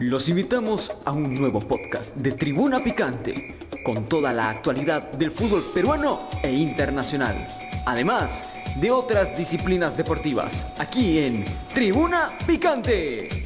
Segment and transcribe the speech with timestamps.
[0.00, 5.62] Los invitamos a un nuevo podcast de Tribuna Picante, con toda la actualidad del fútbol
[5.72, 7.48] peruano e internacional,
[7.86, 8.46] además
[8.78, 13.45] de otras disciplinas deportivas, aquí en Tribuna Picante.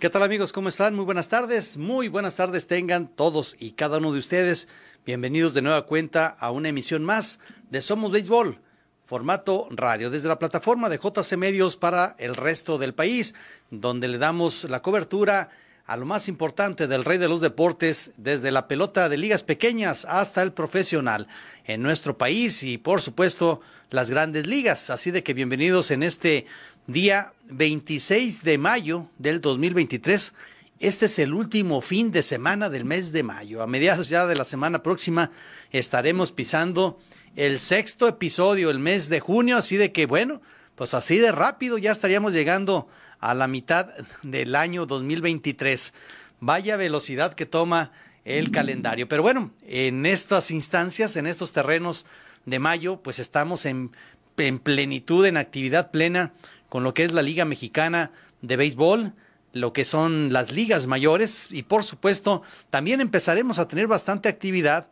[0.00, 0.54] ¿Qué tal amigos?
[0.54, 0.94] ¿Cómo están?
[0.94, 1.76] Muy buenas tardes.
[1.76, 4.66] Muy buenas tardes tengan todos y cada uno de ustedes.
[5.04, 8.62] Bienvenidos de nueva cuenta a una emisión más de Somos Béisbol,
[9.04, 13.34] formato radio, desde la plataforma de JC Medios para el resto del país,
[13.70, 15.50] donde le damos la cobertura
[15.90, 20.04] a lo más importante del rey de los deportes, desde la pelota de ligas pequeñas
[20.04, 21.26] hasta el profesional
[21.64, 24.88] en nuestro país y por supuesto las grandes ligas.
[24.90, 26.46] Así de que bienvenidos en este
[26.86, 30.32] día 26 de mayo del 2023.
[30.78, 33.60] Este es el último fin de semana del mes de mayo.
[33.60, 35.32] A mediados ya de la semana próxima
[35.72, 37.00] estaremos pisando
[37.34, 40.40] el sexto episodio, el mes de junio, así de que bueno,
[40.76, 42.86] pues así de rápido ya estaríamos llegando
[43.20, 43.86] a la mitad
[44.22, 45.94] del año 2023.
[46.40, 47.92] Vaya velocidad que toma
[48.24, 49.08] el calendario.
[49.08, 52.06] Pero bueno, en estas instancias, en estos terrenos
[52.46, 53.92] de mayo, pues estamos en,
[54.36, 56.32] en plenitud, en actividad plena
[56.68, 58.12] con lo que es la Liga Mexicana
[58.42, 59.12] de Béisbol,
[59.52, 64.88] lo que son las ligas mayores y por supuesto también empezaremos a tener bastante actividad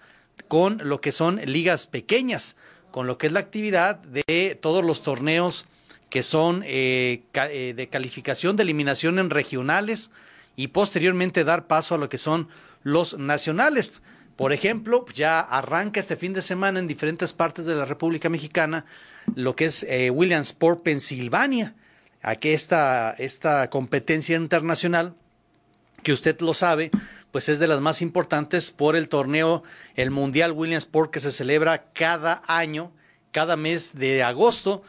[0.48, 2.56] con lo que son ligas pequeñas,
[2.90, 5.66] con lo que es la actividad de todos los torneos
[6.10, 10.10] que son eh, eh, de calificación de eliminación en regionales
[10.56, 12.48] y posteriormente dar paso a lo que son
[12.82, 13.92] los nacionales.
[14.36, 18.84] Por ejemplo, ya arranca este fin de semana en diferentes partes de la República Mexicana
[19.34, 21.74] lo que es eh, Williamsport, Pensilvania.
[22.22, 25.14] Aquí esta, esta competencia internacional,
[26.02, 26.90] que usted lo sabe,
[27.30, 29.62] pues es de las más importantes por el torneo,
[29.94, 32.92] el Mundial Williamsport, que se celebra cada año,
[33.32, 34.82] cada mes de agosto,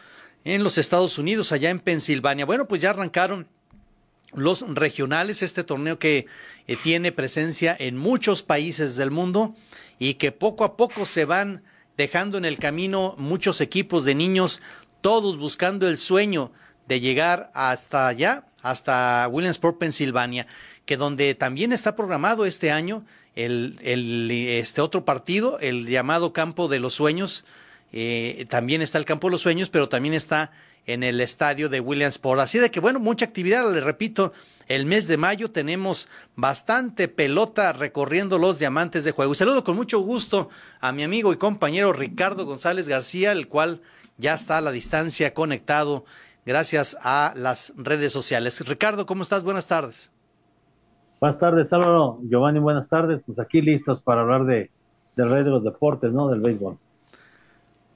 [0.44, 2.46] en los Estados Unidos, allá en Pensilvania.
[2.46, 3.48] Bueno, pues ya arrancaron
[4.34, 6.28] los regionales, este torneo que
[6.68, 9.56] eh, tiene presencia en muchos países del mundo
[9.98, 11.64] y que poco a poco se van
[11.98, 14.62] dejando en el camino muchos equipos de niños,
[15.02, 16.52] todos buscando el sueño
[16.88, 20.48] de llegar hasta allá, hasta Williamsport, Pensilvania,
[20.86, 23.78] que donde también está programado este año el,
[24.32, 27.46] este otro partido, el llamado Campo de los Sueños.
[27.92, 30.52] Eh, también está el Campo de los Sueños, pero también está
[30.86, 32.40] en el estadio de Williamsport.
[32.42, 34.34] Así de que, bueno, mucha actividad, le repito,
[34.68, 39.34] el mes de mayo tenemos bastante pelota recorriendo los diamantes de juego.
[39.34, 43.82] Y saludo con mucho gusto a mi amigo y compañero Ricardo González García, el cual
[44.18, 46.06] ya está a la distancia conectado
[46.46, 48.68] gracias a las redes sociales.
[48.68, 49.44] Ricardo, ¿cómo estás?
[49.44, 50.12] Buenas tardes.
[51.20, 52.20] Buenas tardes, Álvaro.
[52.24, 53.22] Giovanni, buenas tardes.
[53.26, 54.72] Pues aquí listos para hablar de,
[55.16, 56.30] del rey de los deportes, ¿no?
[56.30, 56.78] Del béisbol.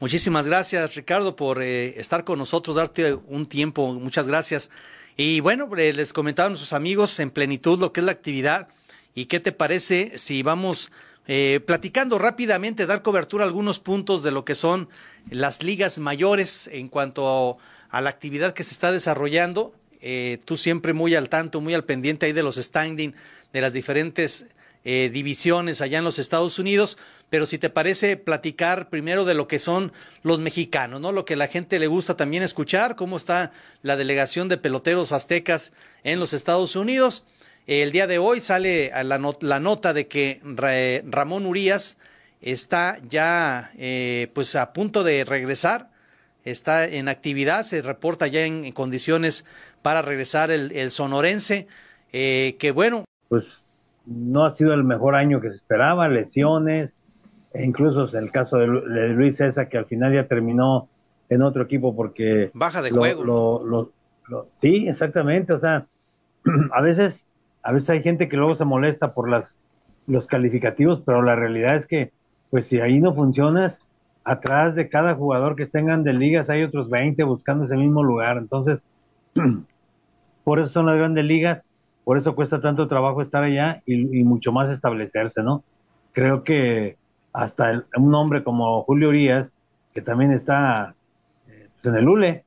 [0.04, 3.94] Muchísimas gracias, Ricardo, por eh, estar con nosotros, darte un tiempo.
[3.94, 4.70] Muchas gracias.
[5.16, 8.68] Y bueno, eh, les comentaba a nuestros amigos en plenitud lo que es la actividad.
[9.16, 10.92] ¿Y qué te parece si vamos
[11.26, 14.90] eh, platicando rápidamente, dar cobertura a algunos puntos de lo que son
[15.30, 17.58] las ligas mayores en cuanto
[17.90, 19.74] a, la actividad que se está desarrollando?
[20.02, 23.14] Eh, tú siempre muy al tanto, muy al pendiente ahí de los standing
[23.54, 24.48] de las diferentes
[24.86, 26.98] eh, divisiones allá en los Estados Unidos,
[27.30, 31.12] pero si te parece platicar primero de lo que son los mexicanos, ¿no?
[31.12, 33.52] Lo que la gente le gusta también escuchar, cómo está
[33.82, 35.72] la delegación de peloteros aztecas
[36.04, 37.24] en los Estados Unidos.
[37.66, 40.42] El día de hoy sale la, la nota de que
[41.06, 41.98] Ramón Urias
[42.42, 45.90] está ya eh, pues a punto de regresar,
[46.44, 49.46] está en actividad, se reporta ya en, condiciones
[49.82, 51.68] para regresar el, el sonorense,
[52.12, 53.06] eh, que bueno.
[53.30, 53.63] Pues
[54.06, 56.98] no ha sido el mejor año que se esperaba, lesiones,
[57.54, 60.90] e incluso en el caso de, Luis César, que al final ya terminó
[61.30, 62.52] en otro equipo porque...
[62.54, 63.92] Baja de juego.
[64.62, 65.86] sí, exactamente, o sea,
[66.74, 67.26] a veces,
[67.62, 69.58] a veces hay gente que luego se molesta por las,
[70.08, 72.12] los calificativos, pero la realidad es que,
[72.50, 73.80] pues si ahí no funcionas,
[74.24, 78.38] atrás de cada jugador que estén de ligas hay otros 20 buscando ese mismo lugar,
[78.38, 78.84] entonces,
[80.44, 81.64] por eso son las grandes ligas
[82.04, 85.64] por eso cuesta tanto trabajo estar allá y, mucho más establecerse, ¿no?
[86.12, 86.98] Creo que
[87.32, 89.54] hasta un hombre como Julio Urias,
[89.94, 90.96] que también está
[91.48, 92.44] eh, pues, en el ULE,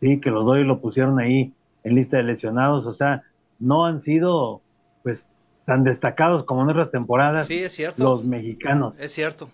[0.00, 1.52] sí, que los doy lo pusieron ahí
[1.84, 3.22] en lista de lesionados, o sea,
[3.58, 4.60] no han sido
[5.02, 5.24] pues
[5.64, 8.02] tan destacados como en otras temporadas sí, es cierto.
[8.02, 8.94] los mexicanos.
[8.98, 9.48] Es cierto.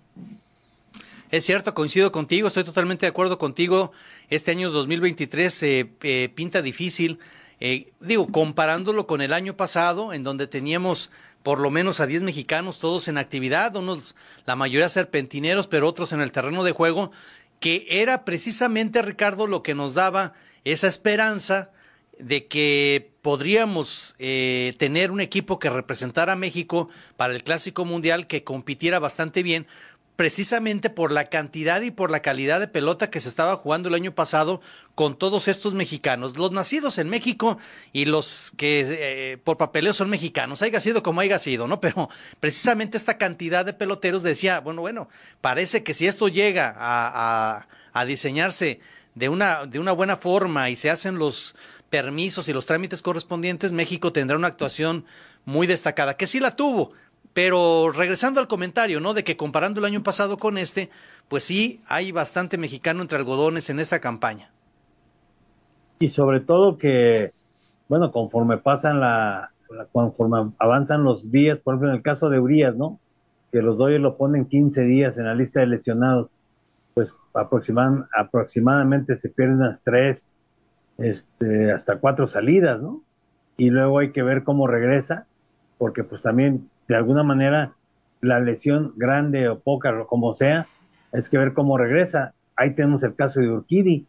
[1.30, 3.92] Es cierto, coincido contigo, estoy totalmente de acuerdo contigo.
[4.30, 7.20] Este año 2023 se eh, pinta difícil
[7.60, 11.10] Eh, digo, comparándolo con el año pasado, en donde teníamos
[11.42, 14.14] por lo menos a 10 mexicanos, todos en actividad, unos,
[14.46, 17.12] la mayoría serpentineros, pero otros en el terreno de juego,
[17.60, 20.34] que era precisamente, Ricardo, lo que nos daba
[20.64, 21.70] esa esperanza
[22.18, 28.26] de que podríamos eh, tener un equipo que representara a México para el Clásico Mundial,
[28.26, 29.66] que compitiera bastante bien,
[30.20, 33.94] precisamente por la cantidad y por la calidad de pelota que se estaba jugando el
[33.94, 34.60] año pasado
[34.94, 37.56] con todos estos mexicanos, los nacidos en México
[37.94, 41.80] y los que eh, por papeleo son mexicanos, haya sido como haya sido, ¿no?
[41.80, 45.08] Pero precisamente esta cantidad de peloteros decía, bueno, bueno,
[45.40, 48.80] parece que si esto llega a, a diseñarse
[49.14, 51.56] de una, de una buena forma y se hacen los
[51.88, 55.06] permisos y los trámites correspondientes, México tendrá una actuación
[55.46, 56.92] muy destacada, que sí la tuvo,
[57.32, 59.14] pero regresando al comentario, ¿no?
[59.14, 60.90] De que comparando el año pasado con este,
[61.28, 64.50] pues sí, hay bastante mexicano entre algodones en esta campaña.
[66.00, 67.32] Y sobre todo que,
[67.88, 69.50] bueno, conforme pasan la,
[69.92, 72.98] conforme avanzan los días, por ejemplo, en el caso de Urias, ¿no?
[73.52, 76.30] Que los Dodgers lo ponen 15 días en la lista de lesionados,
[76.94, 80.34] pues aproximadamente se pierden unas tres,
[80.98, 83.02] este, hasta cuatro salidas, ¿no?
[83.56, 85.26] Y luego hay que ver cómo regresa,
[85.78, 87.74] porque pues también de alguna manera
[88.20, 90.66] la lesión grande o poca, o como sea,
[91.12, 92.34] es que ver cómo regresa.
[92.56, 94.06] Ahí tenemos el caso de Urquidi,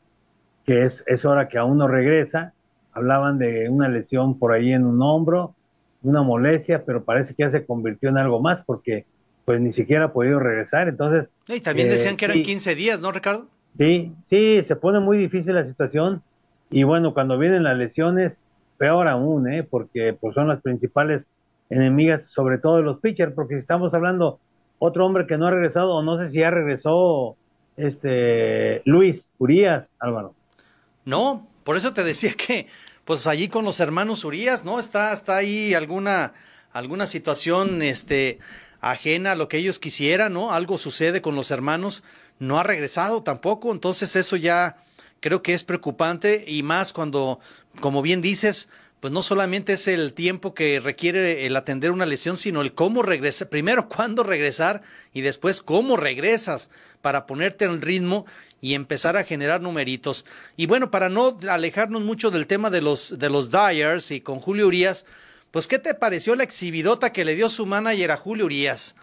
[0.65, 2.53] que es, es hora que aún no regresa.
[2.91, 5.53] Hablaban de una lesión por ahí en un hombro,
[6.01, 9.05] una molestia, pero parece que ya se convirtió en algo más porque
[9.45, 10.87] pues ni siquiera ha podido regresar.
[10.87, 11.29] Entonces.
[11.49, 13.45] Y también decían que eran eh, 15 días, ¿no, Ricardo?
[13.77, 16.23] Sí, sí, se pone muy difícil la situación.
[16.71, 18.39] Y bueno, cuando vienen las lesiones,
[18.79, 19.61] peor aún, ¿eh?
[19.61, 21.27] porque pues son las principales
[21.71, 24.39] enemigas, sobre todo de los pitchers, porque si estamos hablando
[24.77, 27.35] otro hombre que no ha regresado, o no sé si ya regresó
[27.77, 30.35] este Luis Urias, Álvaro.
[31.05, 32.67] No, por eso te decía que,
[33.05, 34.79] pues allí con los hermanos Urias, ¿no?
[34.79, 36.33] Está, está ahí alguna,
[36.73, 38.39] alguna situación, este,
[38.81, 40.51] ajena a lo que ellos quisieran, ¿no?
[40.51, 42.03] Algo sucede con los hermanos,
[42.39, 44.77] no ha regresado tampoco, entonces eso ya
[45.21, 47.39] creo que es preocupante y más cuando,
[47.79, 48.67] como bien dices,
[49.01, 53.01] pues no solamente es el tiempo que requiere el atender una lesión, sino el cómo
[53.01, 56.69] regresar, primero cuándo regresar y después cómo regresas
[57.01, 58.27] para ponerte en ritmo
[58.61, 60.23] y empezar a generar numeritos.
[60.55, 64.39] Y bueno, para no alejarnos mucho del tema de los, de los Dyers y con
[64.39, 65.05] Julio Urias,
[65.49, 68.95] pues ¿qué te pareció la exhibidota que le dio su manager a Julio Urias?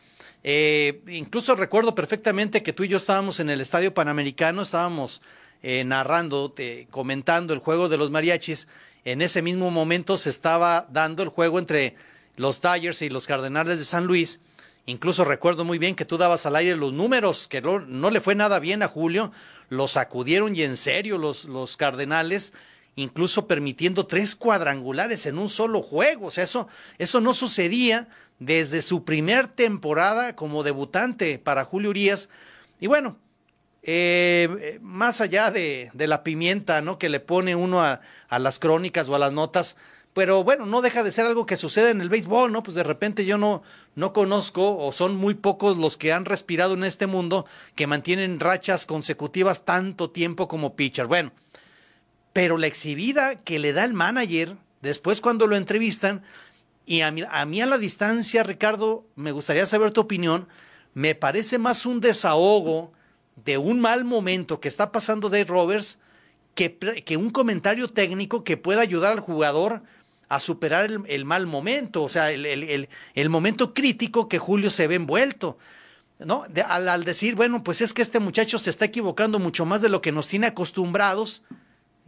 [0.45, 5.23] Eh, incluso recuerdo perfectamente que tú y yo estábamos en el Estadio Panamericano, estábamos
[5.61, 6.55] eh, narrando,
[6.91, 8.69] comentando el juego de los mariachis
[9.05, 11.95] en ese mismo momento se estaba dando el juego entre
[12.37, 14.41] los Tigers y los Cardenales de San Luis.
[14.87, 18.35] Incluso recuerdo muy bien que tú dabas al aire los números, que no, le fue
[18.35, 19.33] nada bien a Julio.
[19.69, 22.55] Los sacudieron y en serio los, los Cardenales,
[22.97, 26.29] incluso permitiendo tres cuadrangulares en un solo juego.
[26.29, 28.09] O sea, eso, eso no sucedía
[28.39, 32.31] desde su primer temporada como debutante para Julio Urias.
[32.81, 33.19] Y bueno,
[33.83, 36.99] eh, más allá de, la pimienta, ¿no?
[36.99, 38.01] Que le pone uno a,
[38.39, 39.77] las crónicas o a las notas,
[40.15, 42.63] pero bueno, no deja de ser algo que sucede en el béisbol, ¿no?
[42.63, 43.63] Pues de repente yo no,
[43.95, 47.47] no conozco o son muy pocos los que han respirado en este mundo
[47.77, 51.07] que mantienen rachas consecutivas tanto tiempo como pitcher.
[51.07, 51.33] Bueno,
[52.33, 56.23] pero la exhibida que le da el manager después cuando lo entrevistan,
[56.85, 60.49] y a mí, a mí a la distancia, Ricardo, me gustaría saber tu opinión,
[60.95, 62.93] me parece más un desahogo
[63.45, 65.99] de un mal momento que está pasando Dave Roberts
[66.55, 69.83] que, que un comentario técnico que pueda ayudar al jugador
[70.29, 74.87] a superar el, mal momento, o sea, el, el, el, momento crítico que Julio se
[74.87, 75.57] ve envuelto.
[76.19, 76.45] ¿no?
[76.67, 79.89] al, al, decir, bueno, pues es que este muchacho se está equivocando mucho más de
[79.89, 81.43] lo que nos tiene acostumbrados,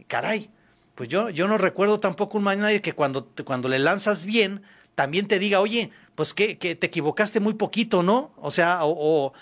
[0.07, 0.49] caray,
[0.95, 4.61] pues yo, yo no recuerdo tampoco un manager que cuando, cuando le lanzas bien,
[4.95, 8.31] también te diga, oye, pues que, que te equivocaste muy poquito, ¿no?
[8.37, 9.33] O sea, o,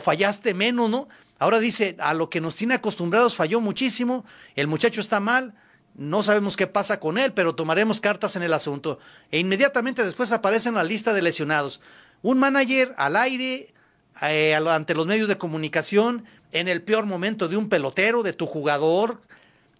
[0.00, 1.08] fallaste menos, ¿no?
[1.38, 5.54] Ahora dice, a lo que nos tiene acostumbrados falló muchísimo, el muchacho está mal,
[5.94, 8.98] no sabemos qué pasa con él, pero tomaremos cartas en el asunto.
[9.30, 11.80] E inmediatamente después aparece en la lista de lesionados.
[12.22, 13.74] Un manager al aire,
[14.22, 18.46] eh, ante los medios de comunicación, en el peor momento de un pelotero, de tu
[18.46, 19.20] jugador.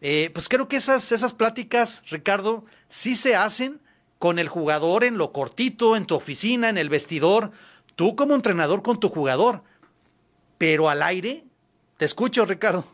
[0.00, 3.81] Eh, pues creo que esas, esas pláticas, Ricardo, sí se hacen
[4.22, 7.50] con el jugador en lo cortito, en tu oficina, en el vestidor,
[7.96, 9.62] tú como entrenador con tu jugador.
[10.58, 11.42] Pero al aire,
[11.96, 12.84] te escucho, Ricardo.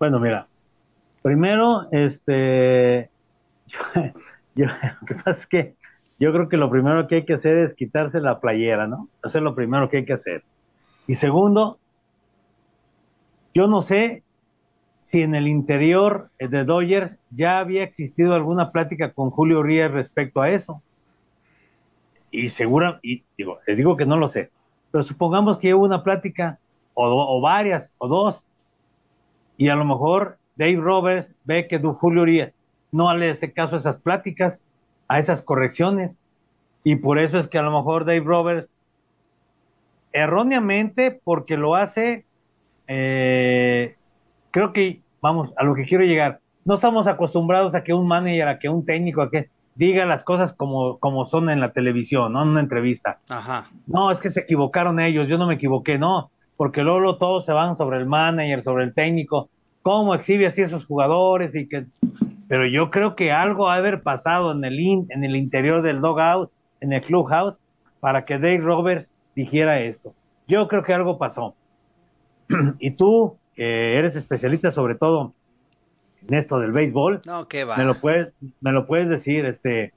[0.00, 0.48] Bueno, mira,
[1.22, 3.10] primero, este,
[4.56, 5.74] yo, lo que pasa es que
[6.18, 9.08] yo creo que lo primero que hay que hacer es quitarse la playera, ¿no?
[9.22, 10.42] Eso es lo primero que hay que hacer.
[11.06, 11.78] Y segundo,
[13.54, 14.23] yo no sé
[15.04, 20.40] si en el interior de Dodgers ya había existido alguna plática con Julio Ríos respecto
[20.40, 20.82] a eso.
[22.30, 24.50] Y segura, y digo, digo que no lo sé,
[24.90, 26.58] pero supongamos que hubo una plática,
[26.94, 28.44] o, varias, o dos,
[29.56, 32.50] y a lo mejor Dave Roberts ve que Julio Ríos
[32.90, 34.64] no le hace caso a esas pláticas,
[35.08, 36.18] a esas correcciones,
[36.82, 38.68] y por eso es que a lo mejor Dave Roberts,
[40.12, 42.24] erróneamente, porque lo hace,
[42.86, 43.96] eh,
[44.54, 46.38] creo que vamos, a lo que quiero llegar.
[46.64, 50.22] No estamos acostumbrados a que un manager, a que un técnico, a que diga las
[50.22, 52.42] cosas como, como son en la televisión, ¿no?
[52.42, 53.18] En una entrevista.
[53.28, 53.64] Ajá.
[53.88, 57.52] No, es que se equivocaron ellos, yo no me equivoqué, no, porque luego todos se
[57.52, 59.48] van sobre el manager, sobre el técnico,
[59.82, 61.86] cómo exhibe así esos jugadores y que...
[62.46, 66.00] Pero yo creo que algo ha de haber pasado en el, en el interior del
[66.00, 67.56] dogout, en el clubhouse,
[67.98, 70.14] para que Dave Roberts dijera esto.
[70.46, 71.54] Yo creo que algo pasó.
[72.78, 75.32] y tú, que eres especialista sobre todo
[76.28, 77.76] en esto del béisbol, no, qué va.
[77.76, 79.92] me lo puedes, me lo puedes decir, este,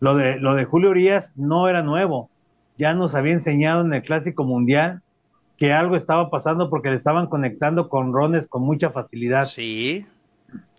[0.00, 2.30] lo de, lo de Julio Urias no era nuevo,
[2.78, 5.02] ya nos había enseñado en el Clásico Mundial
[5.58, 9.44] que algo estaba pasando porque le estaban conectando con rones con mucha facilidad.
[9.44, 10.06] Sí,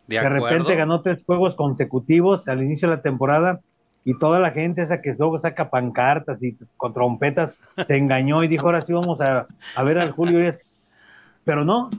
[0.07, 3.61] de, de repente ganó tres juegos consecutivos al inicio de la temporada
[4.03, 7.55] y toda la gente esa que luego saca pancartas y con trompetas
[7.87, 10.59] se engañó y dijo ahora sí vamos a, a ver al Julio Urias
[11.43, 11.89] pero no.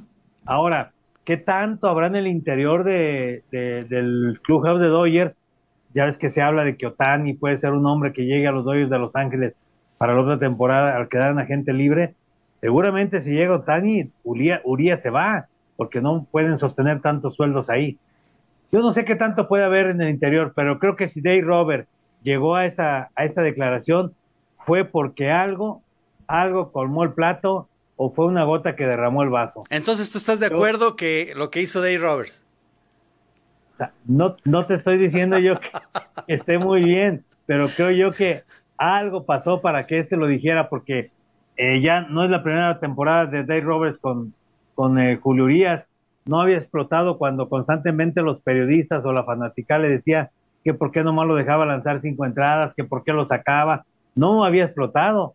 [0.44, 0.92] Ahora,
[1.24, 5.38] ¿qué tanto habrá en el interior de, del clubhouse de Dodgers?
[5.94, 8.52] Ya ves que se habla de que Otani puede ser un hombre que llegue a
[8.52, 9.56] los Dodgers de Los Ángeles
[9.98, 12.14] para la otra temporada al quedar en agente libre.
[12.56, 15.46] Seguramente si llega Otani, Urias se va,
[15.76, 17.98] porque no pueden sostener tantos sueldos ahí.
[18.72, 21.42] Yo no sé qué tanto puede haber en el interior, pero creo que si Dave
[21.42, 21.88] Roberts
[22.22, 24.14] llegó a esta, a esta declaración
[24.66, 25.82] fue porque algo,
[26.26, 29.62] algo colmó el plato o fue una gota que derramó el vaso.
[29.70, 32.44] Entonces, ¿tú estás de acuerdo que lo que hizo Dave Roberts?
[34.04, 35.68] No, no te estoy diciendo yo que
[36.34, 38.44] esté muy bien, pero creo yo que
[38.76, 41.10] algo pasó para que este lo dijera, porque
[41.56, 44.34] eh, ya no es la primera temporada de Dave Roberts con,
[44.74, 45.86] con eh, Julio Urias.
[46.24, 50.30] No había explotado cuando constantemente los periodistas o la fanática le decía
[50.64, 53.84] que por qué nomás lo dejaba lanzar cinco entradas, que por qué lo sacaba.
[54.14, 55.34] No había explotado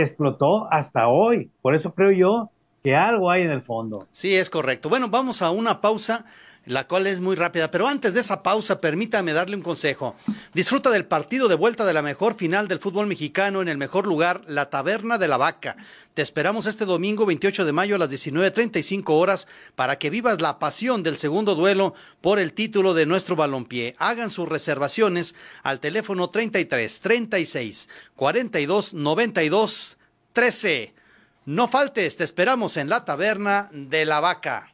[0.00, 1.52] explotó hasta hoy.
[1.62, 2.51] Por eso creo yo
[2.82, 4.08] que algo hay en el fondo.
[4.12, 4.88] Sí, es correcto.
[4.88, 6.24] Bueno, vamos a una pausa
[6.66, 7.70] la cual es muy rápida.
[7.70, 10.14] Pero antes de esa pausa, permítame darle un consejo.
[10.54, 14.06] Disfruta del partido de vuelta de la mejor final del fútbol mexicano en el mejor
[14.06, 15.76] lugar, la Taberna de la Vaca.
[16.14, 20.58] Te esperamos este domingo 28 de mayo a las 19.35 horas para que vivas la
[20.58, 23.94] pasión del segundo duelo por el título de nuestro balompié.
[23.98, 29.98] Hagan sus reservaciones al teléfono 33 36 42 92
[30.32, 31.01] 13.
[31.44, 34.72] No faltes, te esperamos en la Taberna de la Vaca.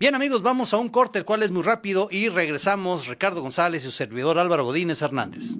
[0.00, 3.82] Bien amigos, vamos a un corte, el cual es muy rápido y regresamos Ricardo González
[3.82, 5.56] y su servidor Álvaro Godínez Hernández.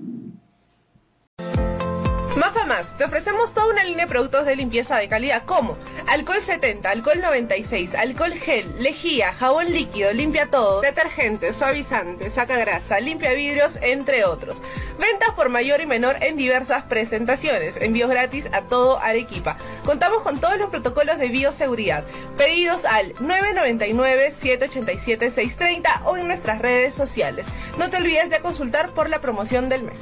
[2.67, 6.91] Más, te ofrecemos toda una línea de productos de limpieza de calidad como alcohol 70,
[6.91, 13.79] alcohol 96, alcohol gel, lejía, jabón líquido, limpia todo, detergente, suavizante, saca grasa, limpia vidrios,
[13.83, 14.61] entre otros.
[14.99, 19.57] Ventas por mayor y menor en diversas presentaciones, envíos gratis a todo Arequipa.
[19.85, 22.03] Contamos con todos los protocolos de bioseguridad.
[22.37, 27.47] Pedidos al 999-787-630 o en nuestras redes sociales.
[27.79, 30.01] No te olvides de consultar por la promoción del mes.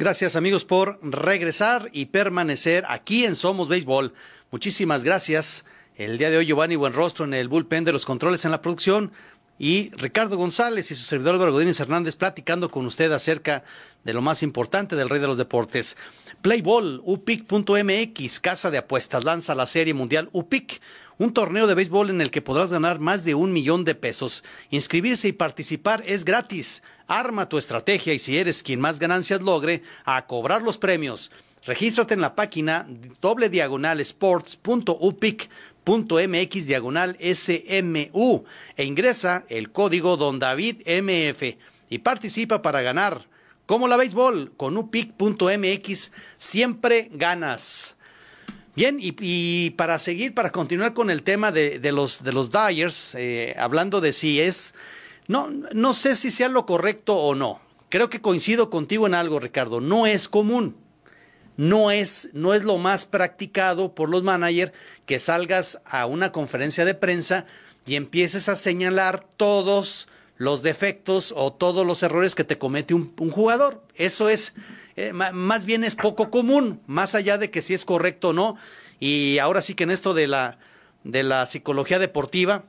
[0.00, 4.14] Gracias amigos por regresar y permanecer aquí en Somos Béisbol.
[4.50, 5.66] Muchísimas gracias.
[5.94, 9.12] El día de hoy Giovanni Buenrostro en el bullpen de los controles en la producción
[9.58, 13.62] y Ricardo González y su servidor Álvaro Godínez Hernández platicando con usted acerca
[14.02, 15.98] de lo más importante del rey de los deportes.
[16.40, 20.80] Playball, upic.mx, casa de apuestas, lanza la serie mundial UPIC,
[21.20, 24.42] un torneo de béisbol en el que podrás ganar más de un millón de pesos.
[24.70, 26.82] Inscribirse y participar es gratis.
[27.06, 31.30] Arma tu estrategia y si eres quien más ganancias logre, a cobrar los premios.
[31.66, 32.88] Regístrate en la página
[33.20, 38.44] doble diagonal sports.upic.mx diagonal SMU
[38.78, 41.42] e ingresa el código Don David MF
[41.90, 43.28] y participa para ganar.
[43.66, 47.98] Como la béisbol, con upic.mx siempre ganas.
[48.76, 53.54] Bien, y, para seguir, para continuar con el tema de, los, de los Dyers, eh,
[53.58, 54.74] hablando de si es,
[55.28, 57.60] no, no sé si sea lo correcto o no.
[57.88, 59.80] Creo que coincido contigo en algo, Ricardo.
[59.80, 60.76] No es común.
[61.56, 64.72] No es, no es lo más practicado por los managers
[65.04, 67.46] que salgas a una conferencia de prensa
[67.84, 73.12] y empieces a señalar todos los defectos o todos los errores que te comete un,
[73.18, 73.82] un jugador.
[73.94, 74.54] Eso es,
[75.08, 78.56] eh, más bien es poco común, más allá de que si es correcto o no.
[78.98, 80.58] Y ahora sí que en esto de la,
[81.04, 82.64] de la psicología deportiva,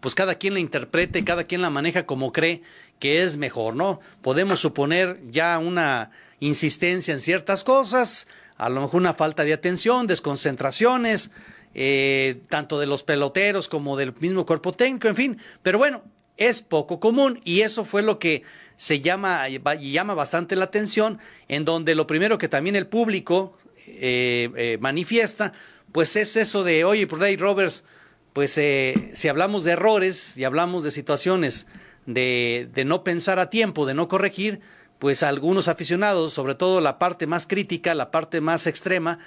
[0.00, 2.62] pues cada quien la interprete, cada quien la maneja como cree
[2.98, 4.00] que es mejor, ¿no?
[4.20, 8.26] Podemos suponer ya una insistencia en ciertas cosas,
[8.56, 11.30] a lo mejor una falta de atención, desconcentraciones,
[11.74, 16.02] eh, tanto de los peloteros como del mismo cuerpo técnico, en fin, pero bueno,
[16.36, 18.42] es poco común y eso fue lo que
[18.82, 24.50] se llama llama bastante la atención, en donde lo primero que también el público eh,
[24.56, 25.52] eh, manifiesta,
[25.92, 27.84] pues es eso de, oye, por Dave Roberts,
[28.32, 31.68] pues eh, si hablamos de errores y hablamos de situaciones
[32.06, 34.58] de, de, no pensar a tiempo, de no corregir,
[34.98, 39.20] pues algunos aficionados, sobre todo la parte más crítica, la parte más extrema,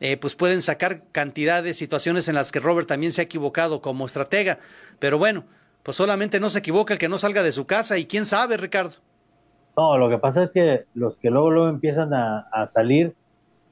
[0.00, 3.80] eh, pues pueden sacar cantidad de situaciones en las que Robert también se ha equivocado
[3.80, 4.58] como estratega.
[4.98, 5.44] Pero bueno,
[5.88, 8.58] pues solamente no se equivoca el que no salga de su casa y quién sabe,
[8.58, 8.96] Ricardo.
[9.74, 13.14] No, lo que pasa es que los que luego, empiezan a, a salir,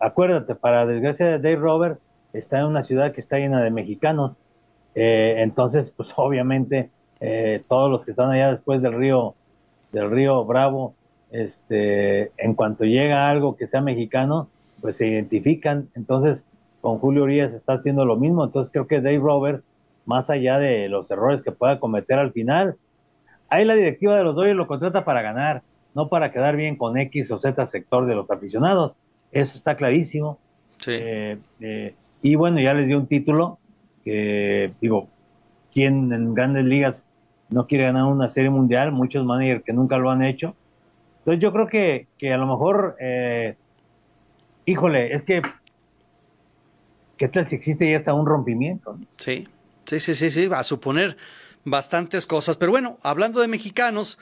[0.00, 2.00] acuérdate, para desgracia de Dave Robert,
[2.32, 4.32] está en una ciudad que está llena de mexicanos
[4.96, 9.34] eh, entonces, pues obviamente eh, todos los que están allá después del río,
[9.92, 10.94] del río Bravo,
[11.30, 14.48] este, en cuanto llega algo que sea mexicano,
[14.80, 15.88] pues se identifican.
[15.94, 16.44] Entonces,
[16.80, 18.44] con Julio Urias está haciendo lo mismo.
[18.44, 19.62] Entonces, creo que Dave Roberts,
[20.06, 22.76] más allá de los errores que pueda cometer al final,
[23.48, 25.62] ahí la directiva de los Dodgers lo contrata para ganar,
[25.94, 28.96] no para quedar bien con X o Z sector de los aficionados.
[29.32, 30.38] Eso está clarísimo.
[30.78, 30.92] Sí.
[30.94, 33.58] Eh, eh, y bueno, ya les dio un título
[34.04, 35.08] que digo,
[35.72, 37.04] ¿quién en grandes ligas
[37.48, 38.92] no quiere ganar una serie mundial?
[38.92, 40.54] Muchos managers que nunca lo han hecho.
[41.18, 43.56] Entonces yo creo que, que a lo mejor, eh,
[44.64, 45.42] híjole, es que,
[47.16, 48.96] ¿qué tal si existe ya hasta un rompimiento?
[49.16, 49.46] Sí,
[49.86, 51.16] sí, sí, sí, sí, va a suponer
[51.64, 52.56] bastantes cosas.
[52.56, 54.18] Pero bueno, hablando de mexicanos,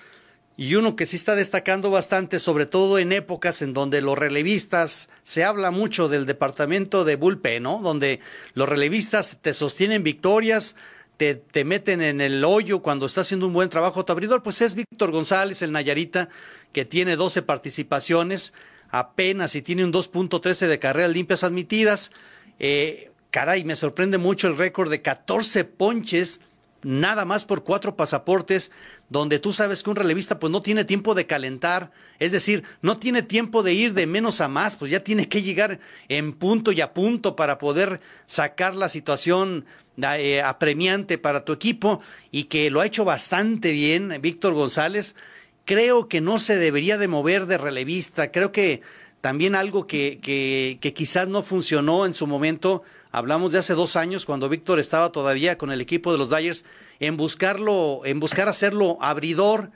[0.56, 5.08] y uno que sí está destacando bastante, sobre todo en épocas en donde los relevistas,
[5.24, 7.80] se habla mucho del departamento de bullpen, ¿no?
[7.82, 8.20] Donde
[8.54, 10.76] los relevistas te sostienen victorias,
[11.16, 14.60] te, te meten en el hoyo cuando está haciendo un buen trabajo tu abridor, pues
[14.60, 16.28] es Víctor González, el Nayarita,
[16.72, 18.52] que tiene 12 participaciones,
[18.90, 22.12] apenas y tiene un 2.13 de carreras limpias admitidas.
[22.60, 26.40] Eh, caray, me sorprende mucho el récord de 14 ponches
[26.84, 28.70] nada más por cuatro pasaportes,
[29.08, 32.96] donde tú sabes que un relevista pues no tiene tiempo de calentar, es decir, no
[32.96, 36.70] tiene tiempo de ir de menos a más, pues ya tiene que llegar en punto
[36.70, 39.64] y a punto para poder sacar la situación
[40.00, 45.16] eh, apremiante para tu equipo y que lo ha hecho bastante bien Víctor González.
[45.64, 48.80] Creo que no se debería de mover de relevista, creo que
[49.22, 53.94] también algo que, que, que quizás no funcionó en su momento Hablamos de hace dos
[53.94, 56.64] años cuando Víctor estaba todavía con el equipo de los Dyers
[56.98, 59.70] en buscarlo, en buscar hacerlo abridor.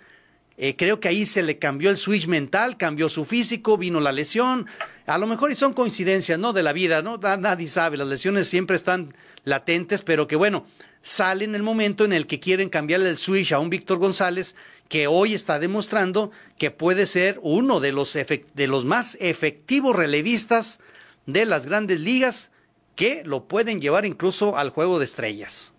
[0.57, 4.11] Eh, creo que ahí se le cambió el switch mental, cambió su físico, vino la
[4.11, 4.67] lesión.
[5.07, 6.53] A lo mejor y son coincidencias, ¿no?
[6.53, 7.17] De la vida, ¿no?
[7.19, 10.67] Nadie sabe, las lesiones siempre están latentes, pero que bueno,
[11.03, 14.57] sale en el momento en el que quieren cambiarle el switch a un Víctor González
[14.89, 20.81] que hoy está demostrando que puede ser uno de los, de los más efectivos relevistas
[21.27, 22.51] de las grandes ligas
[22.99, 25.73] que lo pueden llevar incluso al juego de estrellas.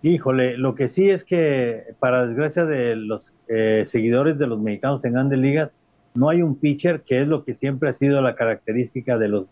[0.00, 5.04] Híjole, lo que sí es que, para desgracia de los eh, seguidores de los mexicanos
[5.04, 5.70] en grandes ligas,
[6.14, 9.46] no hay un pitcher, que es lo que siempre ha sido la característica de los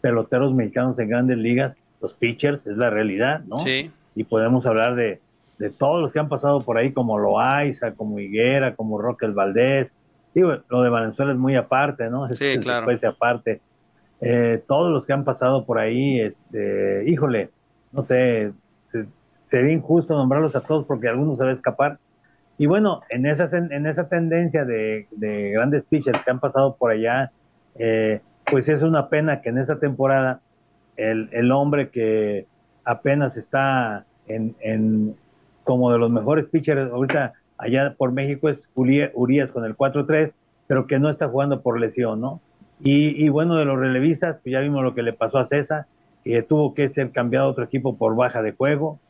[0.00, 3.56] peloteros mexicanos en grandes ligas, los pitchers, es la realidad, ¿no?
[3.56, 3.90] Sí.
[4.14, 5.20] Y podemos hablar de,
[5.58, 9.92] de todos los que han pasado por ahí, como Loaiza, como Higuera, como Roque Valdés.
[10.32, 12.32] Digo, lo de Valenzuela es muy aparte, ¿no?
[12.34, 12.88] Sí, es, claro.
[12.92, 13.60] Es aparte
[14.26, 17.50] eh, todos los que han pasado por ahí, este, híjole,
[17.92, 18.52] no sé,
[18.90, 19.04] se,
[19.44, 21.98] sería injusto nombrarlos a todos porque algunos se va a escapar.
[22.56, 26.92] Y bueno, en esa, en esa tendencia de, de grandes pitchers que han pasado por
[26.92, 27.32] allá,
[27.74, 30.40] eh, pues es una pena que en esta temporada
[30.96, 32.46] el, el hombre que
[32.82, 35.16] apenas está en, en,
[35.64, 40.32] como de los mejores pitchers ahorita allá por México es Urias con el 4-3,
[40.66, 42.40] pero que no está jugando por lesión, ¿no?
[42.84, 45.86] Y, y, bueno, de los relevistas, pues ya vimos lo que le pasó a César,
[46.22, 49.00] que tuvo que ser cambiado a otro equipo por baja de juego.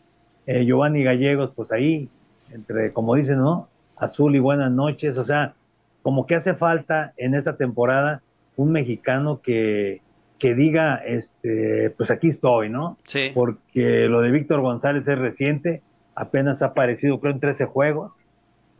[0.46, 2.08] Eh, Giovanni Gallegos, pues ahí,
[2.52, 3.68] entre, como dicen, ¿no?
[3.96, 5.18] Azul y buenas noches.
[5.18, 5.54] O sea,
[6.02, 8.22] como que hace falta en esta temporada
[8.56, 10.02] un mexicano que,
[10.38, 12.96] que diga, este, pues aquí estoy, ¿no?
[13.06, 13.32] Sí.
[13.34, 15.82] Porque lo de Víctor González es reciente,
[16.14, 18.12] apenas ha aparecido, creo, en 13 juegos.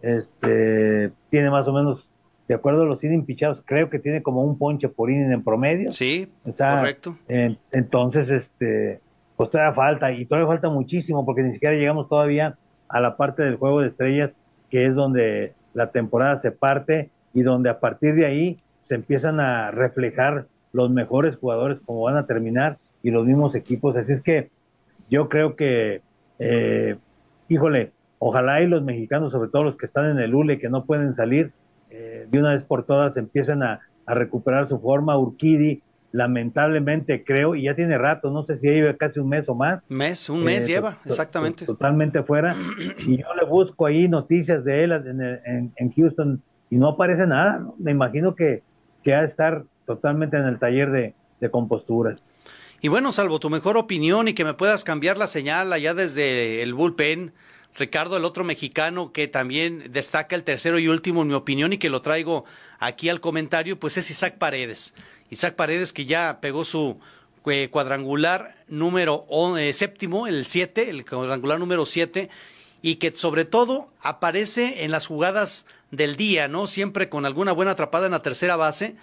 [0.02, 2.08] Este, tiene más o menos
[2.46, 5.42] de acuerdo a los innings pichados, creo que tiene como un ponche por inning en
[5.42, 5.92] promedio.
[5.92, 7.16] Sí, o sea, correcto.
[7.28, 9.00] Eh, entonces, este,
[9.36, 12.56] pues todavía falta, y todavía falta muchísimo, porque ni siquiera llegamos todavía
[12.88, 14.36] a la parte del juego de estrellas,
[14.70, 19.40] que es donde la temporada se parte y donde a partir de ahí se empiezan
[19.40, 23.96] a reflejar los mejores jugadores, como van a terminar y los mismos equipos.
[23.96, 24.50] Así es que
[25.08, 26.02] yo creo que,
[26.38, 26.96] eh,
[27.48, 30.84] híjole, ojalá y los mexicanos, sobre todo los que están en el ULE, que no
[30.84, 31.52] pueden salir,
[31.90, 35.16] eh, de una vez por todas empiecen a, a recuperar su forma.
[35.18, 39.54] Urquidi, lamentablemente creo, y ya tiene rato, no sé si lleva casi un mes o
[39.54, 39.82] más.
[39.88, 41.66] Mes, un mes eh, lleva, exactamente.
[41.66, 42.54] Totalmente fuera.
[43.06, 47.26] Y yo le busco ahí noticias de él en, en- en Houston y no aparece
[47.26, 47.58] nada.
[47.58, 47.74] ¿no?
[47.78, 48.62] Me imagino que,
[49.02, 52.18] que ha de estar totalmente en el taller de, de composturas.
[52.80, 56.62] Y bueno, salvo tu mejor opinión y que me puedas cambiar la señal allá desde
[56.62, 57.32] el bullpen,
[57.76, 61.78] Ricardo, el otro mexicano que también destaca el tercero y último en mi opinión y
[61.78, 62.44] que lo traigo
[62.78, 64.94] aquí al comentario, pues es Isaac Paredes.
[65.30, 67.00] Isaac Paredes que ya pegó su
[67.46, 69.26] eh, cuadrangular número
[69.58, 72.30] eh, séptimo, el 7, el cuadrangular número 7,
[72.80, 76.68] y que sobre todo aparece en las jugadas del día, ¿no?
[76.68, 78.94] Siempre con alguna buena atrapada en la tercera base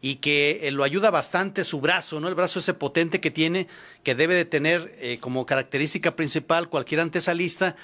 [0.00, 2.28] y que eh, lo ayuda bastante su brazo, ¿no?
[2.28, 3.66] El brazo ese potente que tiene,
[4.04, 7.76] que debe de tener como característica principal cualquier antesalista,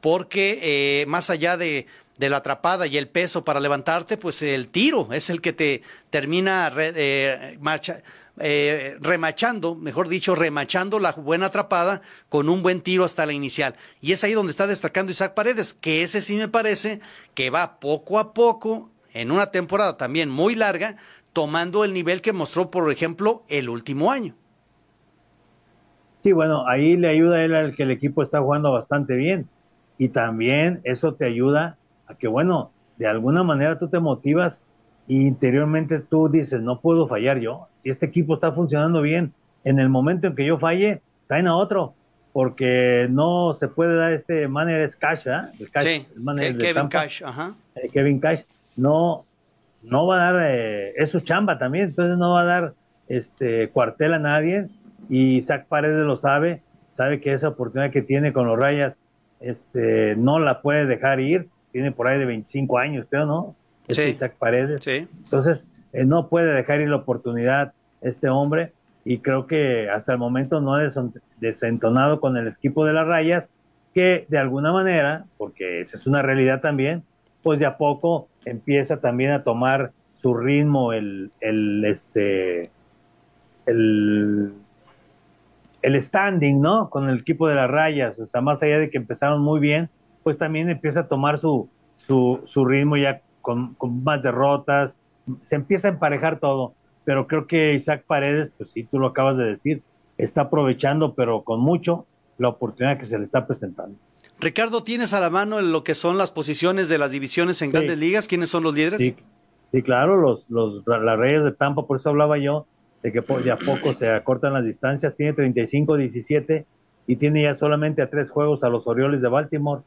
[0.00, 0.58] porque
[1.02, 1.86] eh, más allá de,
[2.18, 6.70] la atrapada y el peso para levantarte, pues el tiro es el que te termina
[6.70, 7.58] re- eh,
[8.38, 13.74] eh, remachando, mejor dicho, remachando la buena atrapada con un buen tiro hasta la inicial.
[14.00, 17.00] Y es ahí donde está destacando Isaac Paredes, que ese sí me parece
[17.34, 20.96] que va poco a poco, en una temporada también muy larga,
[21.32, 24.34] tomando el nivel que mostró, por ejemplo, el último año.
[26.22, 29.46] Sí, bueno, ahí le ayuda a él al que el equipo está jugando bastante bien.
[29.98, 31.76] Y también eso te ayuda
[32.06, 34.60] a que, bueno, de alguna manera tú te motivas
[35.06, 37.68] y interiormente tú dices, no puedo fallar yo.
[37.82, 39.32] Si este equipo está funcionando bien,
[39.64, 41.94] en el momento en que yo falle, traen a otro.
[42.32, 45.52] Porque no se puede dar este manager Cash, ¿verdad?
[45.60, 46.06] El Cash, sí,
[46.38, 47.54] el Kevin Tampa Cash, ajá.
[47.76, 48.42] eh, Kevin Cash,
[48.76, 49.24] no,
[49.82, 52.74] no va a dar, eh, es su chamba también, entonces no va a dar
[53.06, 54.66] este cuartel a nadie
[55.08, 56.62] y Zach Paredes lo sabe,
[56.96, 58.98] sabe que esa oportunidad que tiene con los Rayas
[59.40, 63.54] este, no la puede dejar ir, tiene por ahí de 25 años, creo, ¿no?
[63.88, 64.10] Este Sí.
[64.12, 64.80] Isaac Paredes.
[64.82, 65.06] Sí.
[65.24, 68.72] Entonces, eh, no puede dejar ir la oportunidad este hombre
[69.04, 70.82] y creo que hasta el momento no ha
[71.38, 73.48] desentonado con el equipo de las rayas,
[73.92, 77.02] que de alguna manera, porque esa es una realidad también,
[77.42, 82.70] pues de a poco empieza también a tomar su ritmo el, el este
[83.66, 84.52] el
[85.84, 86.88] el standing, ¿no?
[86.90, 89.90] Con el equipo de las rayas, o sea, más allá de que empezaron muy bien,
[90.22, 91.68] pues también empieza a tomar su,
[92.06, 94.96] su, su ritmo ya con, con más derrotas,
[95.42, 96.72] se empieza a emparejar todo,
[97.04, 99.82] pero creo que Isaac Paredes, pues sí, tú lo acabas de decir,
[100.16, 102.06] está aprovechando, pero con mucho,
[102.38, 103.96] la oportunidad que se le está presentando.
[104.40, 107.72] Ricardo, ¿tienes a la mano lo que son las posiciones de las divisiones en Sí.
[107.72, 108.26] grandes ligas?
[108.26, 108.98] ¿Quiénes son los líderes?
[108.98, 109.14] Sí,
[109.70, 112.66] sí claro, los, los, las Reyes de Tampa, por eso hablaba yo,
[113.04, 116.64] de que de a poco se acortan las distancias, tiene 35-17
[117.06, 119.82] y tiene ya solamente a tres juegos a los Orioles de Baltimore,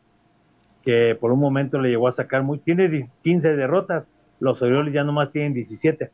[0.84, 4.08] que por un momento le llegó a sacar muy, tiene 10 15 derrotas,
[4.39, 6.12] los Orioles ya nomás tienen 17.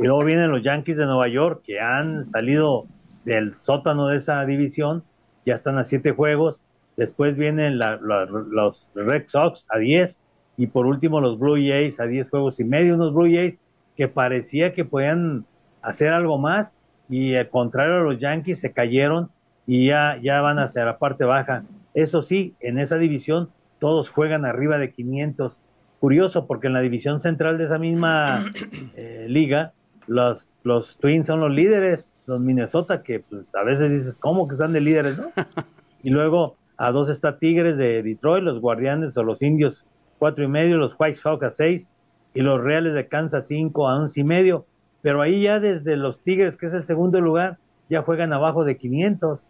[0.00, 2.86] Y luego vienen los Yankees de Nueva York, que han salido
[3.24, 5.04] del sótano de esa división,
[5.46, 6.60] ya están a siete juegos,
[6.96, 10.18] después vienen los Red Sox a 10,
[10.56, 13.60] y por último los Blue Jays a 10 juegos y medio, unos Blue Jays
[13.96, 15.46] que parecía que podían
[15.84, 16.76] hacer algo más
[17.08, 19.30] y al contrario a los Yankees se cayeron
[19.66, 21.64] y ya, ya van hacia la parte baja.
[21.94, 25.56] Eso sí, en esa división todos juegan arriba de 500.
[26.00, 28.44] Curioso porque en la división central de esa misma
[28.96, 29.72] eh, liga
[30.06, 34.54] los, los Twins son los líderes, los Minnesota que pues a veces dices, ¿cómo que
[34.54, 35.18] están de líderes?
[35.18, 35.24] no?
[36.02, 39.86] Y luego a dos está Tigres de Detroit, los Guardianes o los Indios
[40.18, 41.88] cuatro y medio, los White Sox a seis
[42.34, 44.66] y los Reales de Kansas cinco a once y medio.
[45.04, 47.58] Pero ahí ya desde los Tigres, que es el segundo lugar,
[47.90, 49.46] ya juegan abajo de 500.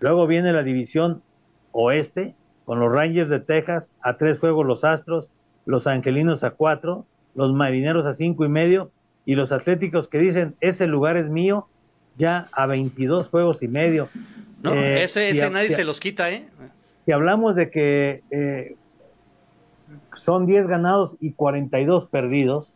[0.00, 1.20] Luego viene la división
[1.72, 5.30] oeste con los Rangers de Texas a tres juegos los Astros,
[5.66, 7.04] los Angelinos a cuatro,
[7.34, 8.90] los Marineros a cinco y medio
[9.26, 11.66] y los Atléticos que dicen ese lugar es mío
[12.16, 14.08] ya a 22 juegos y medio.
[14.62, 16.46] No, Eh, ese, ese nadie si se los quita, ¿eh?
[17.04, 18.76] si hablamos de que eh,
[20.24, 22.72] son 10 ganados y 42 perdidos,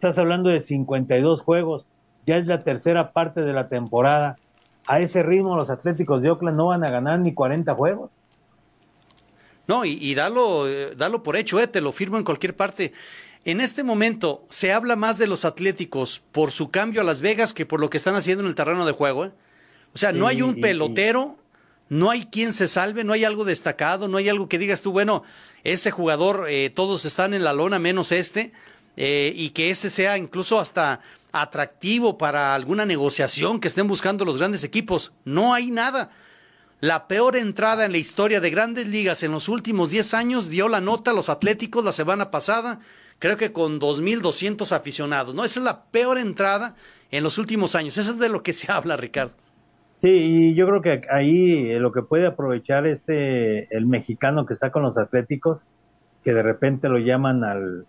[0.00, 1.84] estás hablando de 52 juegos,
[2.26, 4.38] ya es la tercera parte de la temporada.
[4.86, 8.10] A ese ritmo los Atléticos de Oakland no van a ganar ni 40 juegos.
[9.66, 12.94] No, y, y dalo, eh, dalo por hecho, eh, te lo firmo en cualquier parte.
[13.44, 17.52] En este momento se habla más de los Atléticos por su cambio a Las Vegas
[17.52, 19.26] que por lo que están haciendo en el terreno de juego.
[19.26, 19.32] ¿eh?
[19.94, 21.36] O sea, no hay un pelotero,
[21.90, 24.92] no hay quien se salve, no hay algo destacado, no hay algo que digas tú,
[24.92, 25.24] bueno,
[25.62, 28.52] ese jugador, eh, todos están en la lona menos este.
[29.02, 31.00] Eh, y que ese sea incluso hasta
[31.32, 35.14] atractivo para alguna negociación que estén buscando los grandes equipos.
[35.24, 36.10] No hay nada.
[36.80, 40.68] La peor entrada en la historia de grandes ligas en los últimos 10 años dio
[40.68, 42.80] la nota a los Atléticos la semana pasada,
[43.18, 45.34] creo que con 2.200 aficionados.
[45.34, 45.46] ¿no?
[45.46, 46.76] Esa es la peor entrada
[47.10, 47.96] en los últimos años.
[47.96, 49.32] Eso es de lo que se habla, Ricardo.
[50.02, 54.52] Sí, y yo creo que ahí eh, lo que puede aprovechar este el mexicano que
[54.52, 55.62] está con los Atléticos,
[56.22, 57.86] que de repente lo llaman al,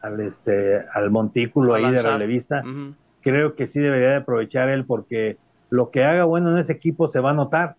[0.00, 2.62] al este al montículo ahí de relevista,
[3.20, 5.36] creo que sí debería de aprovechar él porque
[5.68, 7.76] lo que haga bueno en ese equipo se va a notar.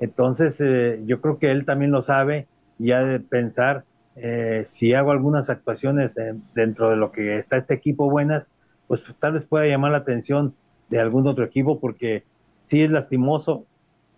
[0.00, 2.48] Entonces, eh, yo creo que él también lo sabe
[2.78, 3.84] y ha de pensar
[4.16, 6.14] eh, si hago algunas actuaciones
[6.54, 8.48] dentro de lo que está este equipo buenas,
[8.86, 10.54] pues tal vez pueda llamar la atención
[10.90, 12.24] de algún otro equipo porque
[12.60, 13.64] sí es lastimoso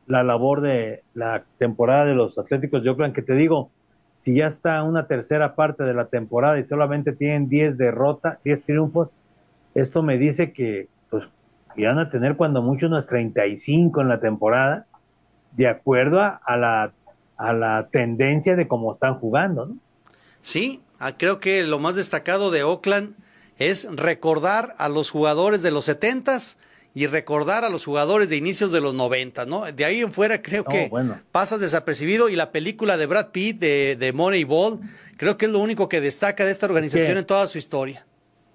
[0.07, 3.71] la labor de la temporada de los Atléticos de Oakland, que te digo,
[4.25, 8.63] si ya está una tercera parte de la temporada y solamente tienen 10 derrotas, 10
[8.65, 9.15] triunfos,
[9.75, 11.25] esto me dice que pues
[11.77, 14.87] van a tener cuando mucho unos 35 en la temporada,
[15.53, 16.93] de acuerdo a, la,
[17.37, 19.77] a la tendencia de cómo están jugando, ¿no?
[20.41, 23.15] Sí, ah, creo que lo más destacado de Oakland
[23.59, 26.57] es recordar a los jugadores de los 70s
[26.95, 29.65] y recordar a los jugadores de inicios de los 90, ¿no?
[29.65, 30.91] De ahí en fuera creo que
[31.33, 34.79] pasas desapercibido y la película de Brad Pitt de, de Moneyball
[35.17, 38.07] creo que es lo único que destaca de esta organización en toda su historia.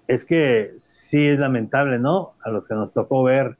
[0.08, 2.32] Es que sí es lamentable, ¿no?
[2.42, 3.56] A los que nos tocó ver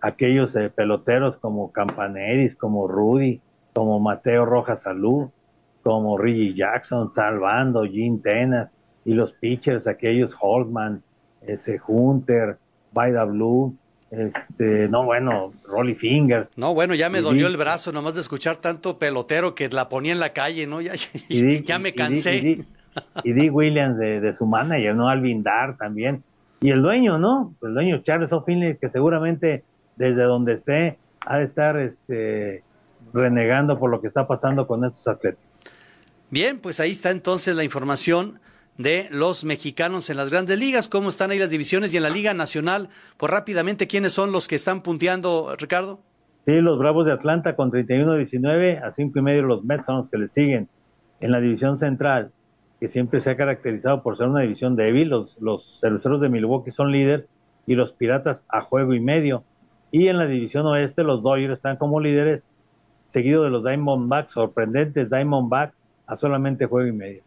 [0.00, 3.40] aquellos eh, peloteros como Campaneris, como Rudy,
[3.74, 5.28] como Mateo Rojas Salud,
[5.82, 8.72] como Reggie Jackson, Salvando, Gene Tenas,
[9.04, 11.02] y los pitchers, aquellos Holtman,
[11.42, 12.58] ese Hunter,
[12.92, 13.76] Baida Blue,
[14.12, 16.50] este, no, bueno, Rolly Fingers.
[16.56, 20.12] No, bueno, ya me dolió el brazo nomás de escuchar tanto pelotero que la ponía
[20.12, 20.80] en la calle, ¿no?
[20.82, 20.92] Ya,
[21.64, 22.58] ya me cansé.
[23.24, 25.08] Y Dick Williams de, su manager, ¿no?
[25.08, 26.22] Alvin Dar también.
[26.60, 27.54] Y el dueño, ¿no?
[27.62, 29.64] El dueño Charles O'Finley, que seguramente
[29.96, 32.62] desde donde esté ha de estar este,
[33.14, 35.42] renegando por lo que está pasando con estos atletas.
[36.28, 38.40] Bien, pues ahí está entonces la información
[38.78, 42.10] de los mexicanos en las grandes ligas, cómo están ahí las divisiones y en la
[42.10, 46.00] Liga Nacional, pues rápidamente, ¿quiénes son los que están punteando, Ricardo?
[46.44, 50.10] Sí, los Bravos de Atlanta con 31-19, a 5 y medio los Mets son los
[50.10, 50.68] que le siguen.
[51.20, 52.32] En la división central,
[52.80, 56.72] que siempre se ha caracterizado por ser una división débil, los, los cerveceros de Milwaukee
[56.72, 57.28] son líder
[57.64, 59.44] y los Piratas a juego y medio.
[59.92, 62.48] Y en la división oeste, los Dodgers están como líderes,
[63.10, 65.76] seguido de los Diamondbacks, sorprendentes Diamondbacks,
[66.08, 67.22] a solamente juego y medio.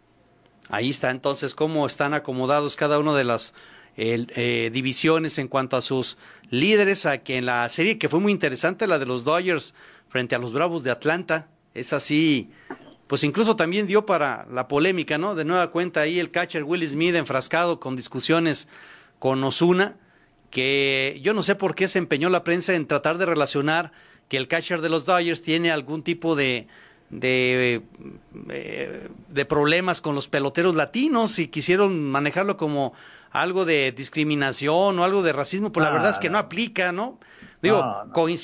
[0.70, 3.54] Ahí está entonces cómo están acomodados cada una de las
[3.98, 6.18] eh, divisiones en cuanto a sus
[6.50, 9.74] líderes, a que en la serie que fue muy interesante, la de los Dodgers
[10.10, 12.50] frente a los Bravos de Atlanta, es así,
[13.08, 15.36] pues incluso también dio para la polémica, ¿no?
[15.36, 18.68] De nueva cuenta ahí el catcher Will Smith enfrascado con discusiones
[19.20, 19.98] con Osuna,
[20.50, 23.92] que yo no sé por qué se empeñó la prensa en tratar de relacionar
[24.30, 26.68] que el catcher de los Dodgers tiene algún tipo de
[27.20, 27.82] de,
[28.50, 32.94] eh, de problemas con los peloteros latinos y quisieron manejarlo como
[33.32, 37.20] algo de discriminación o algo de racismo, pues la verdad es que no aplica, ¿no?
[37.62, 37.84] Digo,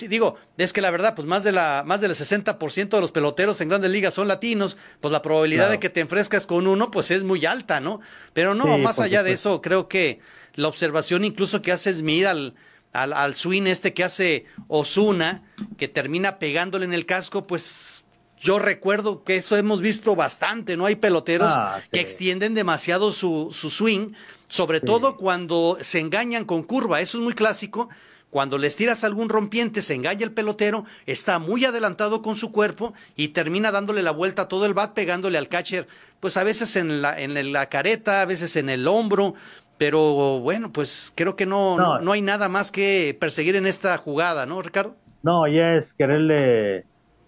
[0.10, 3.62] digo, es que la verdad, pues más de la más del 60% de los peloteros
[3.62, 7.12] en Grandes Ligas son latinos, pues la probabilidad de que te enfrescas con uno pues
[7.12, 8.00] es muy alta, ¿no?
[8.34, 10.20] Pero no, más allá de eso, creo que
[10.56, 12.56] la observación incluso que hace Smith al
[12.94, 15.44] al, al swing este que hace Osuna,
[15.78, 18.04] que termina pegándole en el casco, pues
[18.42, 20.88] yo recuerdo que eso hemos visto bastante, ¿no?
[20.88, 24.14] Hay peloteros ah, que extienden demasiado su, su swing,
[24.48, 27.88] sobre todo cuando se engañan con curva, eso es muy clásico.
[28.32, 32.94] Cuando les tiras algún rompiente, se engaña el pelotero, está muy adelantado con su cuerpo
[33.16, 35.86] y termina dándole la vuelta a todo el bat, pegándole al catcher,
[36.20, 39.36] pues a veces en la, en la careta, a veces en el hombro,
[39.78, 43.98] pero bueno, pues creo que no, no, no hay nada más que perseguir en esta
[43.98, 44.96] jugada, ¿no, Ricardo?
[45.24, 46.86] No, ya es quererle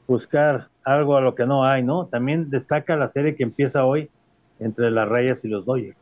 [0.08, 2.07] buscar algo a lo que no hay, ¿no?
[2.07, 4.09] También destaca la serie que empieza hoy
[4.59, 5.97] entre las Rayas y los Dodgers.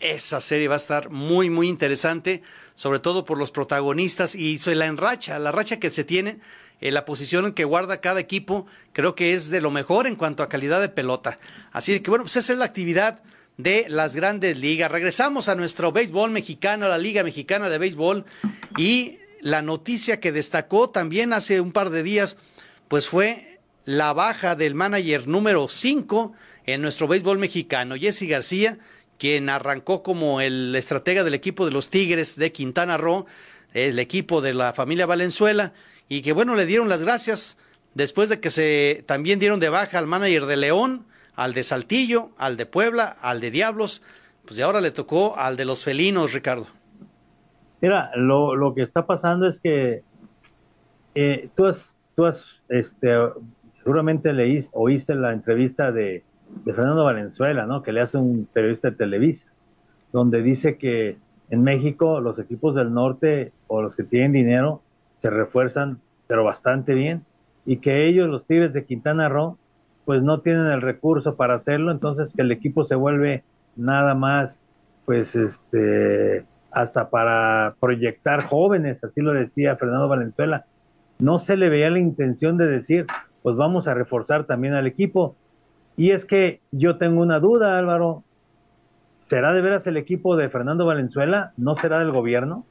[0.00, 2.42] Esa serie va a estar muy, muy interesante,
[2.74, 6.38] sobre todo por los protagonistas y la enracha, la racha que se tiene,
[6.80, 10.44] en la posición que guarda cada equipo, creo que es de lo mejor en cuanto
[10.44, 11.40] a calidad de pelota.
[11.72, 13.20] Así que bueno, pues esa es la actividad
[13.56, 14.90] de las grandes ligas.
[14.90, 18.24] Regresamos a nuestro béisbol mexicano, a la Liga Mexicana de Béisbol
[18.76, 22.38] y la noticia que destacó también hace un par de días,
[22.86, 23.47] pues fue
[23.88, 26.34] la baja del manager número 5
[26.66, 28.76] en nuestro béisbol mexicano, Jesse García,
[29.16, 33.24] quien arrancó como el estratega del equipo de los Tigres de Quintana Roo,
[33.72, 35.72] el equipo de la familia Valenzuela,
[36.06, 37.56] y que bueno, le dieron las gracias
[37.94, 42.28] después de que se también dieron de baja al manager de León, al de Saltillo,
[42.36, 44.02] al de Puebla, al de Diablos,
[44.44, 46.66] pues ahora le tocó al de los felinos, Ricardo.
[47.80, 50.02] Mira, lo, lo que está pasando es que
[51.14, 53.08] eh, tú has, tú has este,
[53.88, 56.22] seguramente leíste, oíste la entrevista de,
[56.66, 57.82] de, Fernando Valenzuela, ¿no?
[57.82, 59.48] Que le hace un periodista de Televisa,
[60.12, 61.16] donde dice que
[61.48, 64.82] en México los equipos del norte o los que tienen dinero
[65.16, 67.24] se refuerzan, pero bastante bien,
[67.64, 69.56] y que ellos, los Tigres de Quintana Roo,
[70.04, 73.42] pues no tienen el recurso para hacerlo, entonces que el equipo se vuelve
[73.74, 74.60] nada más,
[75.06, 80.66] pues, este, hasta para proyectar jóvenes, así lo decía Fernando Valenzuela.
[81.20, 83.06] No se le veía la intención de decir,
[83.48, 85.34] pues vamos a reforzar también al equipo.
[85.96, 88.22] Y es que yo tengo una duda, Álvaro.
[89.24, 91.54] ¿Será de veras el equipo de Fernando Valenzuela?
[91.56, 92.66] ¿No será del gobierno?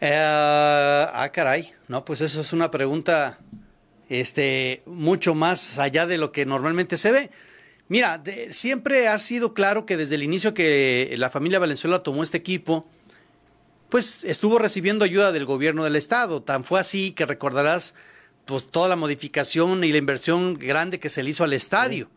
[0.00, 1.70] Eh, ah, caray.
[1.88, 3.38] No, pues eso es una pregunta
[4.08, 7.30] este, mucho más allá de lo que normalmente se ve.
[7.88, 12.38] Mira, siempre ha sido claro que desde el inicio que la familia Valenzuela tomó este
[12.38, 12.86] equipo,
[13.88, 16.40] pues estuvo recibiendo ayuda del gobierno del estado.
[16.40, 17.96] Tan fue así que recordarás
[18.44, 22.08] pues toda la modificación y la inversión grande que se le hizo al estadio.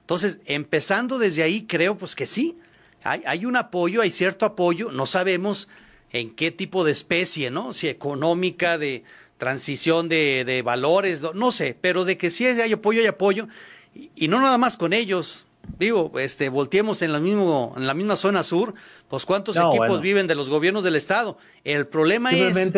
[0.00, 2.56] Entonces, empezando desde ahí, creo pues que sí,
[3.02, 5.68] hay, hay un apoyo, hay cierto apoyo, no sabemos
[6.10, 7.72] en qué tipo de especie, ¿no?
[7.72, 9.04] Si económica, de
[9.38, 13.48] transición de, de valores, no sé, pero de que sí hay apoyo, hay apoyo
[13.94, 15.46] y, no nada más con ellos.
[15.78, 18.74] Digo, este, volteemos en la, mismo, en la misma zona sur,
[19.08, 21.38] pues cuántos equipos viven de los gobiernos del estado.
[21.64, 22.72] El problema es...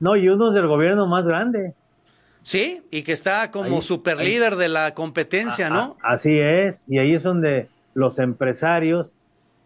[0.00, 1.74] No, y uno es del gobierno más grande.
[2.42, 5.96] Sí, y que está como super líder de la competencia, ¿no?
[6.02, 9.10] así es, y ahí es donde los empresarios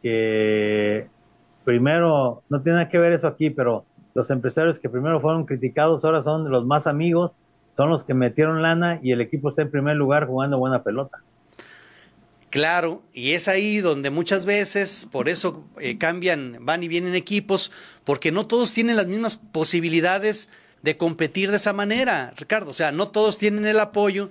[0.03, 1.09] que
[1.65, 3.85] primero, no tiene nada que ver eso aquí, pero
[4.15, 7.37] los empresarios que primero fueron criticados ahora son los más amigos
[7.77, 11.19] son los que metieron lana y el equipo está en primer lugar jugando buena pelota.
[12.49, 17.71] Claro, y es ahí donde muchas veces, por eso eh, cambian, van y vienen equipos,
[18.05, 20.49] porque no todos tienen las mismas posibilidades
[20.87, 22.71] de competir de esa manera, Ricardo.
[22.71, 24.31] O sea, no todos tienen el apoyo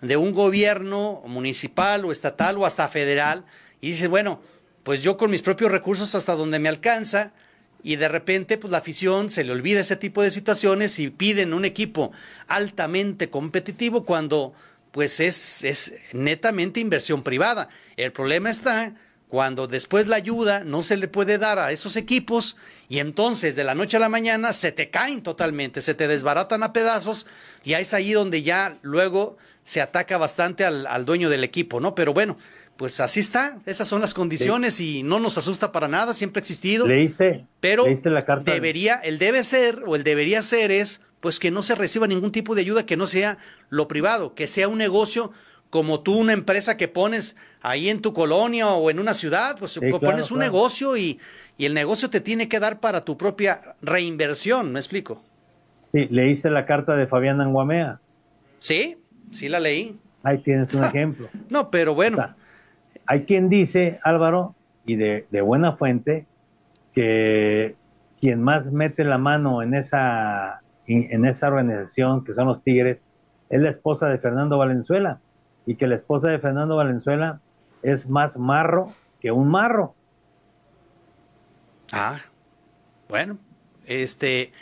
[0.00, 3.44] de un gobierno municipal o estatal o hasta federal.
[3.82, 4.40] Y dices, bueno,
[4.84, 7.34] pues yo con mis propios recursos hasta donde me alcanza,
[7.82, 11.52] y de repente pues la afición se le olvida ese tipo de situaciones y piden
[11.52, 12.10] un equipo
[12.46, 14.54] altamente competitivo cuando
[14.92, 17.68] pues es, es netamente inversión privada.
[17.98, 18.94] El problema está
[19.32, 22.54] cuando después la ayuda no se le puede dar a esos equipos
[22.90, 26.62] y entonces de la noche a la mañana se te caen totalmente, se te desbaratan
[26.62, 27.26] a pedazos
[27.64, 31.94] y es ahí donde ya luego se ataca bastante al, al dueño del equipo, ¿no?
[31.94, 32.36] Pero bueno,
[32.76, 36.42] pues así está, esas son las condiciones y no nos asusta para nada, siempre ha
[36.42, 36.86] existido.
[36.86, 38.52] Leíste, pero ¿leíste la carta?
[38.52, 42.32] debería, el debe ser o el debería ser es pues que no se reciba ningún
[42.32, 43.38] tipo de ayuda que no sea
[43.70, 45.32] lo privado, que sea un negocio
[45.72, 49.80] como tú una empresa que pones ahí en tu colonia o en una ciudad, pues
[50.02, 51.18] pones un negocio y,
[51.56, 55.22] y el negocio te tiene que dar para tu propia reinversión, ¿me explico?
[55.90, 58.00] Sí, leíste la carta de Fabián Anguamea.
[58.58, 58.98] Sí,
[59.30, 59.98] sí la leí.
[60.22, 61.30] Ahí tienes un ejemplo.
[61.48, 62.22] no, pero bueno.
[63.06, 64.54] Hay quien dice, Álvaro,
[64.84, 66.26] y de, buena fuente,
[66.92, 67.76] que
[68.20, 73.02] quien más mete la mano en esa, en esa organización, que son los Tigres,
[73.48, 75.18] es la esposa de Fernando Valenzuela,
[75.66, 77.40] y que la esposa de Fernando Valenzuela
[77.82, 79.94] es más marro que un marro.
[81.92, 82.18] Ah,
[83.08, 83.38] bueno,
[83.86, 84.52] este...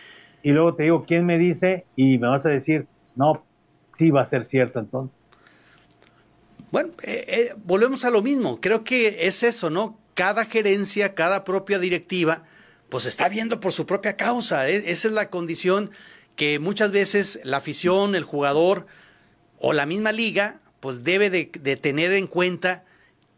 [0.42, 1.84] Y luego te digo, ¿quién me dice?
[1.96, 3.44] Y me vas a decir, no,
[3.98, 5.18] sí va a ser cierto entonces.
[6.70, 8.60] Bueno, eh, eh, volvemos a lo mismo.
[8.60, 9.98] Creo que es eso, ¿no?
[10.14, 12.44] Cada gerencia, cada propia directiva,
[12.88, 14.68] pues está viendo por su propia causa.
[14.68, 14.84] ¿eh?
[14.86, 15.90] Esa es la condición
[16.36, 18.86] que muchas veces la afición, el jugador
[19.58, 22.84] o la misma liga, pues debe de, tener en cuenta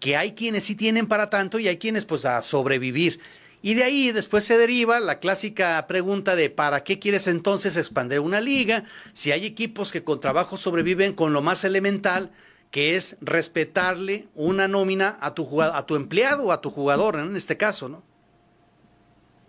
[0.01, 3.21] que hay quienes sí tienen para tanto y hay quienes pues a sobrevivir.
[3.61, 8.21] Y de ahí después se deriva la clásica pregunta de ¿para qué quieres entonces expandir
[8.21, 8.85] una liga?
[9.13, 12.31] Si hay equipos que con trabajo sobreviven con lo más elemental,
[12.73, 17.37] que es respetarle una nómina a tu, a tu empleado o a tu jugador, en
[17.37, 18.03] este caso, ¿no?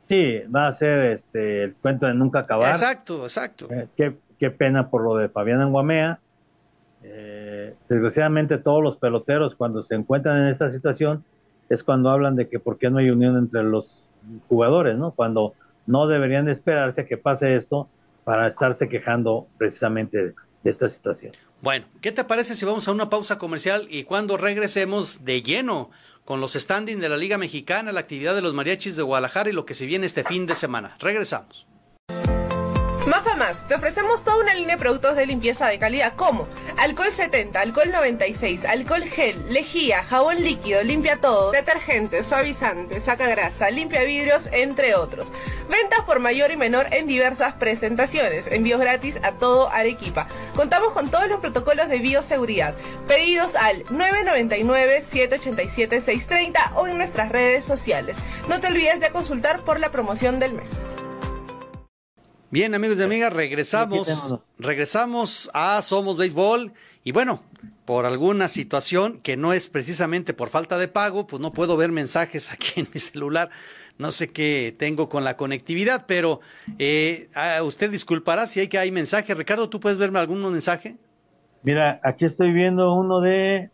[0.10, 2.69] Sí, va a ser este, el cuento de nunca acabar.
[2.69, 3.67] Exacto, exacto.
[3.71, 6.19] Eh, qué, pena por lo de Fabián Anguamea.
[7.01, 7.33] Eh,
[7.90, 11.24] desgraciadamente todos los peloteros cuando se encuentran en esta situación
[11.69, 14.04] es cuando hablan de que por qué no hay unión entre los
[14.48, 15.12] jugadores, ¿no?
[15.12, 15.54] Cuando
[15.86, 17.90] no deberían de esperarse que pase esto
[18.24, 21.34] para estarse quejando precisamente de esta situación.
[21.62, 25.90] Bueno, ¿qué te parece si vamos a una pausa comercial y cuando regresemos de lleno
[26.26, 29.54] con los standings de la Liga Mexicana, la actividad de los mariachis de Guadalajara y
[29.54, 30.96] lo que se viene este fin de semana?
[31.00, 31.67] Regresamos.
[33.06, 36.47] Mafa Más, te ofrecemos toda una línea de productos de limpieza de calidad como
[36.77, 43.69] alcohol 70, alcohol 96, alcohol gel, lejía, jabón líquido, limpia todo, detergente, suavizante, saca grasa,
[43.71, 45.33] limpia vidrios, entre otros.
[45.69, 48.47] Ventas por mayor y menor en diversas presentaciones.
[48.47, 50.27] Envíos gratis a todo Arequipa.
[50.56, 52.73] Contamos con todos los protocolos de bioseguridad.
[53.06, 58.15] Pedidos al 999-787-630 o en nuestras redes sociales.
[58.47, 60.69] No te olvides de consultar por la promoción del mes.
[62.54, 66.71] Bien, amigos y amigas, regresamos, regresamos a Somos Béisbol
[67.04, 67.41] y bueno,
[67.83, 71.91] por alguna situación que no es precisamente por falta de pago, pues no puedo ver
[71.91, 73.49] mensajes aquí en mi celular.
[73.97, 76.41] No sé qué tengo con la conectividad, pero
[76.77, 79.33] eh, ah, usted disculpará si hay que hay mensaje.
[79.33, 80.97] Ricardo, ¿tú puedes verme algún mensaje?
[81.63, 83.71] Mira, aquí estoy viendo uno de,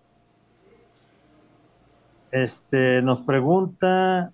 [2.31, 4.31] este, nos pregunta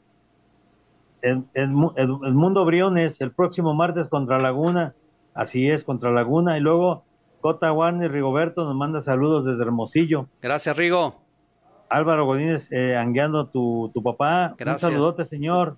[1.22, 4.93] el, Mundo Briones el próximo martes contra Laguna.
[5.34, 6.57] Así es, contra Laguna.
[6.57, 7.03] Y luego
[7.41, 10.28] Cota y Rigoberto nos manda saludos desde Hermosillo.
[10.41, 11.22] Gracias, Rigo.
[11.89, 14.55] Álvaro Godínez, eh, angueando tu, tu papá.
[14.57, 14.84] Gracias.
[14.84, 15.78] Un saludote, señor.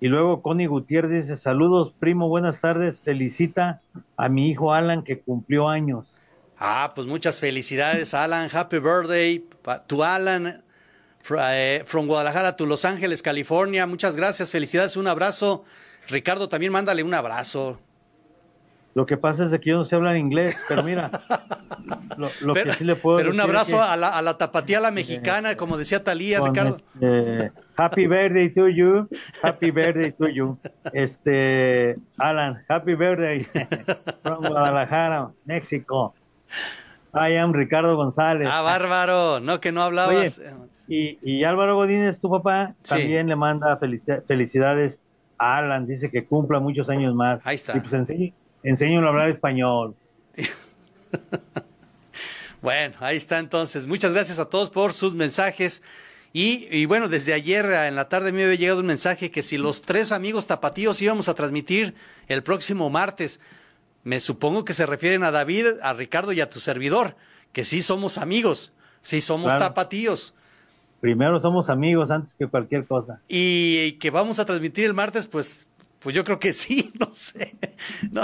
[0.00, 3.00] Y luego Connie Gutiérrez dice, saludos, primo, buenas tardes.
[3.00, 3.82] Felicita
[4.16, 6.12] a mi hijo Alan que cumplió años.
[6.56, 8.48] Ah, pues muchas felicidades, Alan.
[8.52, 9.44] Happy birthday
[9.86, 10.62] to Alan.
[11.30, 13.86] Eh, from Guadalajara to Los Ángeles, California.
[13.86, 15.64] Muchas gracias, felicidades, un abrazo.
[16.08, 17.78] Ricardo, también mándale un abrazo.
[18.94, 21.08] Lo que pasa es que yo no sé hablar inglés, pero mira,
[22.16, 24.90] lo, que sí le puedo Pero un abrazo a, la, a la tapatía, a la
[24.90, 26.80] mexicana, como decía Talía, Ricardo.
[26.94, 29.08] Este, happy birthday to you,
[29.42, 30.58] happy birthday to you.
[30.92, 33.38] Este, Alan, happy birthday
[34.22, 36.14] from Guadalajara, México.
[37.14, 38.48] I am Ricardo González.
[38.50, 40.40] Ah, bárbaro, no que no hablabas.
[40.88, 45.00] Y, Álvaro Godínez, tu papá, también le manda felicidades
[45.36, 47.46] a Alan, dice que cumpla muchos años más.
[47.46, 47.76] Ahí está.
[47.76, 47.92] Y pues
[48.62, 49.94] enseño, a hablar español.
[52.62, 53.86] bueno, ahí está entonces.
[53.86, 55.82] Muchas gracias a todos por sus mensajes.
[56.32, 59.82] Y, bueno, desde ayer en la tarde me había llegado un mensaje que si los
[59.82, 61.94] tres amigos tapatíos íbamos a transmitir
[62.28, 63.40] el próximo martes,
[64.04, 67.16] me supongo que se refieren a David, a Ricardo y a tu servidor,
[67.52, 68.72] que sí somos amigos,
[69.02, 70.34] sí somos tapatíos
[71.00, 73.20] primero somos amigos antes que cualquier cosa.
[73.28, 75.68] Y que vamos a transmitir el martes, pues,
[76.00, 77.56] pues yo creo que sí, no sé.
[78.10, 78.22] No,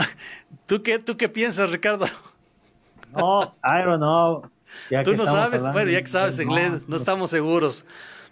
[0.66, 2.06] ¿Tú qué, tú qué piensas, Ricardo?
[3.14, 4.50] No, I don't know.
[5.04, 7.84] Tú no sabes, bueno, ya que sabes inglés, no, estamos seguros.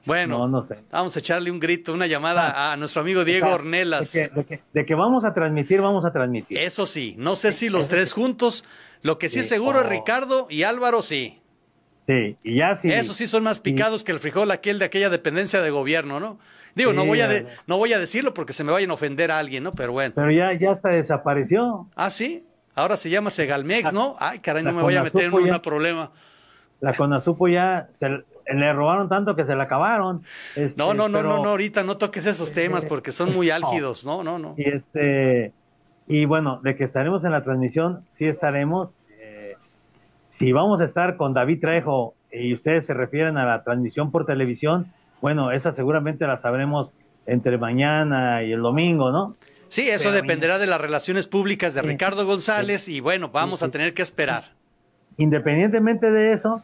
[0.05, 0.79] Bueno, no, sé.
[0.91, 4.13] vamos a echarle un grito, una llamada ah, a nuestro amigo Diego Ornelas.
[4.13, 6.59] De que, vamos a transmitir, vamos a transmitir.
[6.59, 8.65] Eso sí, no sé si los tres juntos.
[9.03, 11.42] Lo que sí, es seguro es Ricardo y Álvaro, sí.
[12.07, 12.93] Sí, y ya sí.
[12.93, 16.39] Esos sí son más picados que el frijol aquel de aquella dependencia de gobierno, ¿no?
[16.75, 17.29] Digo, no, voy a
[17.67, 19.73] no voy a decirlo porque se me vayan a ofender a alguien, ¿no?
[19.73, 20.13] Pero bueno.
[20.15, 21.87] Pero ya, ya hasta desapareció.
[21.95, 22.45] Ah, sí.
[22.75, 24.17] Ahora se llama Segalmex, ¿no?
[24.19, 26.11] Ay, caray, no me voy a meter en un problema.
[26.81, 30.23] La Conasupo ya se, le robaron tanto que se la acabaron.
[30.57, 34.05] Este, no, no, no, no, no, ahorita no toques esos temas porque son muy álgidos,
[34.05, 34.55] no, no, no.
[34.57, 35.53] Y este,
[36.09, 38.97] y bueno, de que estaremos en la transmisión, sí estaremos
[40.43, 44.27] si vamos a estar con David Trejo y ustedes se refieren a la transmisión por
[44.27, 46.91] televisión, bueno, esa seguramente la sabremos
[47.27, 49.35] entre mañana y el domingo, ¿no?
[49.69, 53.95] Sí, eso dependerá de las relaciones públicas de Ricardo González y bueno, vamos a tener
[53.95, 54.43] que esperar.
[55.17, 56.61] Independientemente de eso,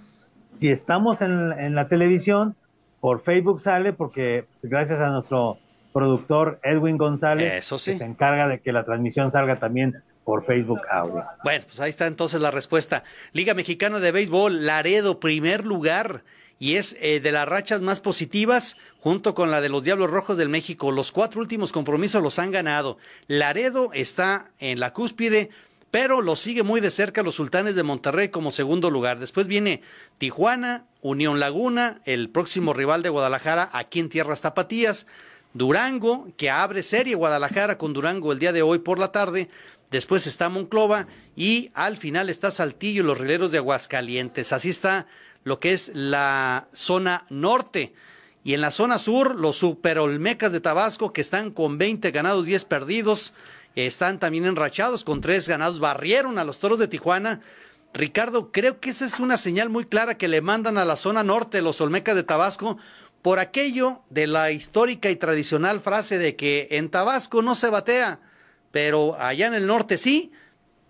[0.58, 2.56] si estamos en, la televisión,
[2.98, 5.58] por Facebook sale porque gracias a nuestro
[5.92, 11.24] productor Edwin González, se encarga de que la transmisión salga también por Facebook Audio.
[11.42, 13.02] Bueno, pues ahí está entonces la respuesta.
[13.32, 16.22] Liga Mexicana de Béisbol, Laredo, primer lugar.
[16.58, 20.36] Y es eh, de las rachas más positivas, junto con la de los Diablos Rojos
[20.36, 20.92] del México.
[20.92, 22.98] Los cuatro últimos compromisos los han ganado.
[23.26, 25.48] Laredo está en la cúspide,
[25.90, 29.20] pero lo sigue muy de cerca los Sultanes de Monterrey como segundo lugar.
[29.20, 29.80] Después viene
[30.18, 35.06] Tijuana, Unión Laguna, el próximo rival de Guadalajara aquí en Tierras Tapatías.
[35.54, 39.48] Durango, que abre serie Guadalajara con Durango el día de hoy por la tarde
[39.90, 44.52] después está Monclova y al final está Saltillo y los rileros de Aguascalientes.
[44.52, 45.06] Así está
[45.44, 47.94] lo que es la zona norte.
[48.44, 52.64] Y en la zona sur, los superolmecas de Tabasco, que están con 20 ganados, 10
[52.64, 53.34] perdidos,
[53.74, 57.40] están también enrachados con 3 ganados, barrieron a los toros de Tijuana.
[57.92, 61.24] Ricardo, creo que esa es una señal muy clara que le mandan a la zona
[61.24, 62.78] norte los olmecas de Tabasco
[63.22, 68.20] por aquello de la histórica y tradicional frase de que en Tabasco no se batea
[68.70, 70.32] pero allá en el norte sí,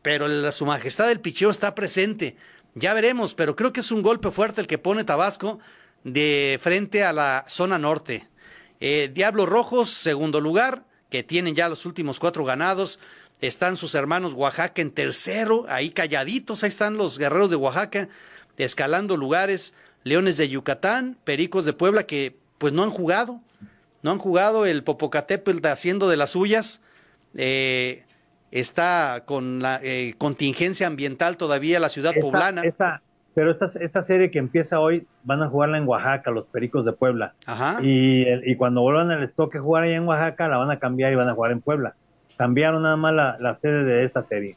[0.02, 2.36] pero la, su majestad del picheo está presente.
[2.74, 5.58] Ya veremos, pero creo que es un golpe fuerte el que pone Tabasco
[6.04, 8.28] de frente a la zona norte.
[8.80, 13.00] Eh, Diablos Rojos, segundo lugar, que tienen ya los últimos cuatro ganados.
[13.40, 18.08] están sus hermanos Oaxaca en tercero, ahí calladitos, ahí están los guerreros de Oaxaca,
[18.56, 19.74] escalando lugares,
[20.04, 23.40] Leones de Yucatán, Pericos de Puebla, que pues no han jugado,
[24.02, 26.80] no han jugado, el Popocatépetl haciendo de las suyas,
[27.36, 28.04] eh,
[28.50, 32.62] está con la eh, contingencia ambiental todavía la ciudad poblana.
[33.34, 36.92] pero esta, esta serie que empieza hoy van a jugarla en Oaxaca, los Pericos de
[36.92, 37.34] Puebla.
[37.46, 37.78] Ajá.
[37.82, 41.16] Y, y cuando vuelvan al estoque jugar ahí en Oaxaca, la van a cambiar y
[41.16, 41.94] van a jugar en Puebla.
[42.36, 44.56] Cambiaron nada más la, la sede de esta serie.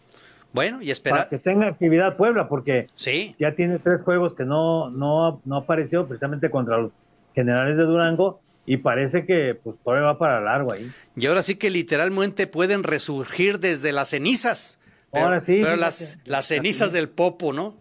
[0.53, 1.19] Bueno, y esperar.
[1.19, 3.35] Para que tenga actividad Puebla, porque sí.
[3.39, 6.91] ya tiene tres juegos que no, no, no apareció precisamente contra los
[7.33, 10.89] generales de Durango y parece que pues todavía va para largo ahí.
[11.15, 14.79] Y ahora sí que literalmente pueden resurgir desde las cenizas.
[15.11, 15.59] Pero, ahora sí.
[15.61, 17.75] Pero las, las cenizas del Popo, ¿no?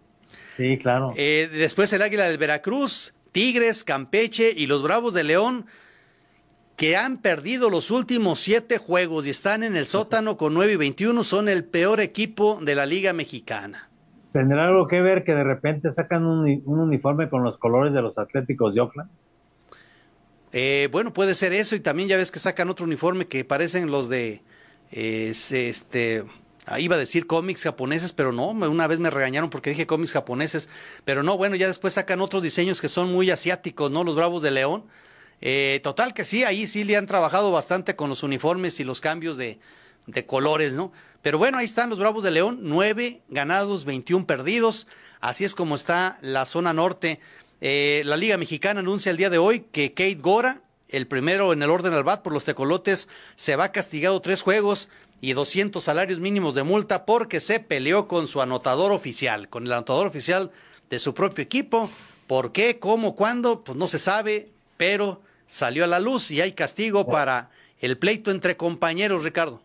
[0.56, 1.12] Sí, claro.
[1.16, 5.66] Eh, después el Águila del Veracruz, Tigres, Campeche y los Bravos de León,
[6.76, 10.76] que han perdido los últimos siete juegos y están en el sótano con 9 y
[10.76, 13.90] 21, son el peor equipo de la Liga Mexicana.
[14.32, 18.00] ¿Tendrá algo que ver que de repente sacan un, un uniforme con los colores de
[18.00, 19.10] los Atléticos de Oakland?
[20.52, 23.90] Eh, bueno, puede ser eso y también ya ves que sacan otro uniforme que parecen
[23.90, 24.42] los de,
[24.90, 26.24] este,
[26.66, 30.12] ah, iba a decir cómics japoneses, pero no, una vez me regañaron porque dije cómics
[30.12, 30.68] japoneses,
[31.04, 34.02] pero no, bueno, ya después sacan otros diseños que son muy asiáticos, ¿no?
[34.04, 34.84] Los Bravos de León.
[35.42, 39.00] Eh, total que sí, ahí sí le han trabajado bastante con los uniformes y los
[39.00, 39.58] cambios de,
[40.06, 40.92] de colores, ¿no?
[41.22, 44.86] Pero bueno, ahí están los Bravos de León, nueve ganados, 21 perdidos,
[45.20, 47.20] así es como está la zona norte.
[47.60, 51.62] Eh, la Liga Mexicana anuncia el día de hoy que Kate Gora, el primero en
[51.62, 54.90] el orden al bat por los tecolotes, se va castigado tres juegos
[55.20, 59.72] y 200 salarios mínimos de multa porque se peleó con su anotador oficial, con el
[59.72, 60.50] anotador oficial
[60.88, 61.90] de su propio equipo.
[62.26, 62.78] ¿Por qué?
[62.78, 63.14] ¿Cómo?
[63.14, 63.62] ¿Cuándo?
[63.62, 64.48] Pues no se sabe,
[64.78, 67.50] pero salió a la luz y hay castigo para
[67.80, 69.60] el pleito entre compañeros, Ricardo.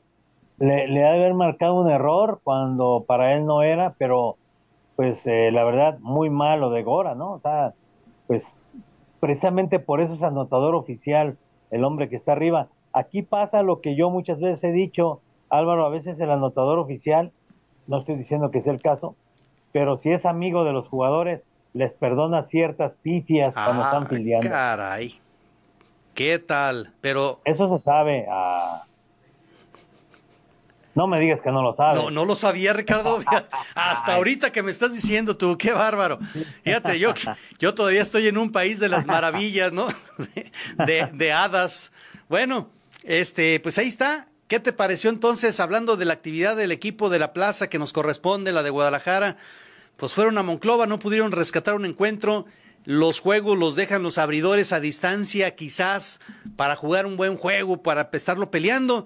[0.57, 4.37] Le, ha de haber marcado un error cuando para él no era, pero
[4.95, 7.33] pues eh, la verdad, muy malo de Gora, ¿no?
[7.33, 7.73] O sea,
[8.27, 8.43] pues
[9.19, 11.37] precisamente por eso es anotador oficial,
[11.71, 12.67] el hombre que está arriba.
[12.93, 17.31] Aquí pasa lo que yo muchas veces he dicho, Álvaro, a veces el anotador oficial,
[17.87, 19.15] no estoy diciendo que sea el caso,
[19.71, 24.49] pero si es amigo de los jugadores, les perdona ciertas pifias cuando ah, están peleando.
[24.49, 25.15] Caray.
[26.13, 26.93] ¿Qué tal?
[27.01, 28.25] Pero eso se sabe.
[28.29, 28.85] Ah,
[30.95, 32.01] no me digas que no lo sabes.
[32.01, 33.19] No, no lo sabía, Ricardo.
[33.75, 36.19] Hasta ahorita que me estás diciendo tú, qué bárbaro.
[36.63, 37.13] Fíjate, yo,
[37.59, 39.87] yo todavía estoy en un país de las maravillas, ¿no?
[40.87, 41.91] De, de, hadas.
[42.29, 42.69] Bueno,
[43.03, 44.29] este, pues ahí está.
[44.47, 47.91] ¿Qué te pareció entonces, hablando de la actividad del equipo de la plaza que nos
[47.91, 49.35] corresponde, la de Guadalajara?
[49.97, 52.45] Pues fueron a Monclova, no pudieron rescatar un encuentro.
[52.85, 56.21] Los juegos los dejan los abridores a distancia, quizás
[56.55, 59.05] para jugar un buen juego, para estarlo peleando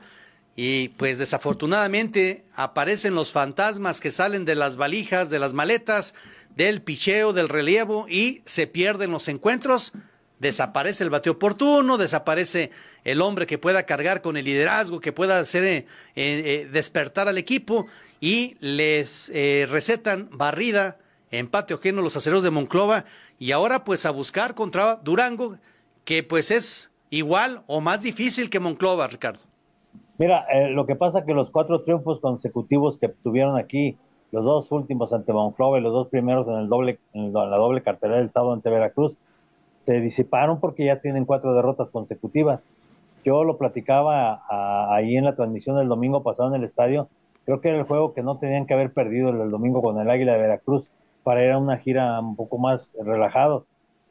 [0.61, 6.13] y pues desafortunadamente aparecen los fantasmas que salen de las valijas, de las maletas,
[6.53, 9.93] del picheo, del relievo y se pierden los encuentros.
[10.39, 12.71] Desaparece el bateo oportuno, desaparece
[13.05, 15.87] el hombre que pueda cargar con el liderazgo, que pueda hacer eh,
[16.17, 17.87] eh, despertar al equipo
[18.19, 20.97] y les eh, recetan barrida,
[21.31, 23.05] empate ajeno los aceros de Monclova
[23.39, 25.57] y ahora pues a buscar contra Durango,
[26.03, 29.48] que pues es igual o más difícil que Monclova, Ricardo.
[30.19, 33.97] Mira, eh, lo que pasa que los cuatro triunfos consecutivos que tuvieron aquí,
[34.31, 37.81] los dos últimos ante Monclova y los dos primeros en, el doble, en la doble
[37.81, 39.17] cartera del sábado ante Veracruz,
[39.85, 42.59] se disiparon porque ya tienen cuatro derrotas consecutivas.
[43.23, 47.07] Yo lo platicaba a, ahí en la transmisión del domingo pasado en el estadio.
[47.45, 49.99] Creo que era el juego que no tenían que haber perdido el, el domingo con
[49.99, 50.83] el Águila de Veracruz
[51.23, 53.65] para ir a una gira un poco más relajado.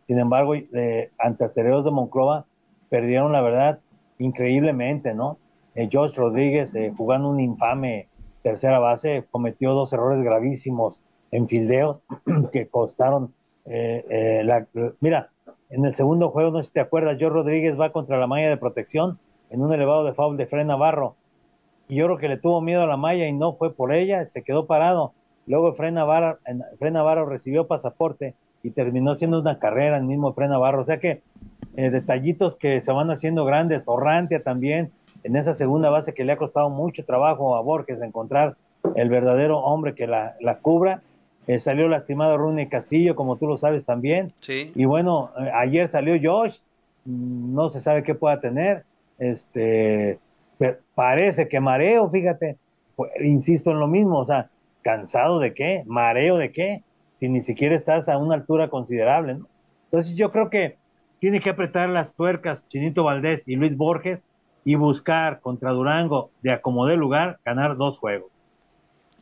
[0.07, 2.47] Sin embargo, eh, ante Acereros de Monclova
[2.89, 3.81] perdieron la verdad
[4.19, 5.37] increíblemente, ¿no?
[5.79, 8.09] Eh, Josh Rodríguez, eh, jugando un infame
[8.43, 11.01] tercera base, cometió dos errores gravísimos
[11.31, 12.01] en fildeo
[12.53, 13.33] que costaron
[13.71, 14.67] eh, eh, la,
[15.01, 15.31] mira,
[15.69, 18.49] en el segundo juego, no sé si te acuerdas, Josh Rodríguez va contra la malla
[18.49, 19.19] de protección
[19.51, 21.17] en un elevado de foul de Fred Navarro.
[21.87, 24.27] Y yo creo que le tuvo miedo a la malla y no fue por ella,
[24.27, 25.13] se quedó parado.
[25.47, 30.83] Luego Fred Navarro, recibió pasaporte y terminó siendo una carrera el mismo Fred Navarro.
[30.83, 31.23] O sea que
[31.75, 33.85] detallitos que se van haciendo grandes.
[33.87, 34.93] Orrantia también,
[35.25, 38.57] en esa segunda base que le ha costado mucho trabajo a Borges de encontrar
[38.95, 41.03] el verdadero hombre que la, la cubra.
[41.47, 44.33] Eh, salió lastimado Rune Castillo, como tú lo sabes también.
[44.41, 44.71] Sí.
[44.75, 46.59] Y bueno, eh, ayer salió Josh,
[47.05, 48.85] mm, no se sabe qué pueda tener.
[49.19, 50.19] Este,
[50.95, 52.57] parece que mareo, fíjate.
[52.97, 54.51] Pues, insisto en lo mismo, o sea,
[54.83, 56.83] cansado de qué, mareo de qué,
[57.19, 59.47] si ni siquiera estás a una altura considerable, ¿no?
[59.85, 60.77] Entonces yo creo que
[61.19, 64.23] tiene que apretar las tuercas Chinito Valdés y Luis Borges
[64.65, 68.31] y buscar contra Durango de acomodar lugar ganar dos juegos.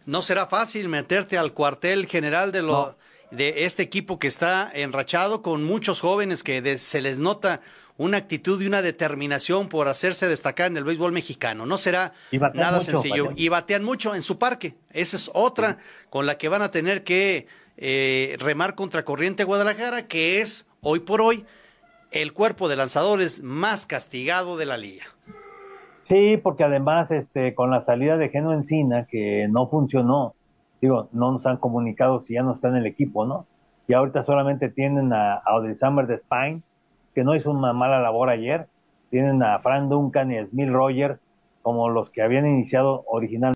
[0.05, 2.97] No será fácil meterte al cuartel general de, lo,
[3.31, 7.61] de este equipo que está enrachado con muchos jóvenes que se les nota
[7.99, 11.67] una actitud y una determinación por hacerse destacar en el béisbol mexicano.
[11.67, 12.13] No será
[12.55, 13.31] nada sencillo.
[13.35, 14.77] Y batean mucho en su parque.
[14.91, 15.79] Esa es otra
[16.11, 21.01] con la que van a tener que eh, remar contra corriente Guadalajara, que es hoy
[21.01, 21.45] por hoy
[22.11, 25.05] el cuerpo de lanzadores más castigado de la liga.
[26.09, 30.35] Sí, porque además este, con la salida de Geno Encina, que no funcionó,
[30.81, 33.47] digo, no nos han comunicado si ya no está en el equipo, ¿no?
[33.89, 36.63] Y ahorita solamente tienen a, a Summer de Spine,
[37.15, 38.69] que no hizo una mala labor ayer.
[39.11, 41.21] Tienen a Frank Duncan y a Smith Rogers
[41.63, 43.56] como los que habían iniciado originalmente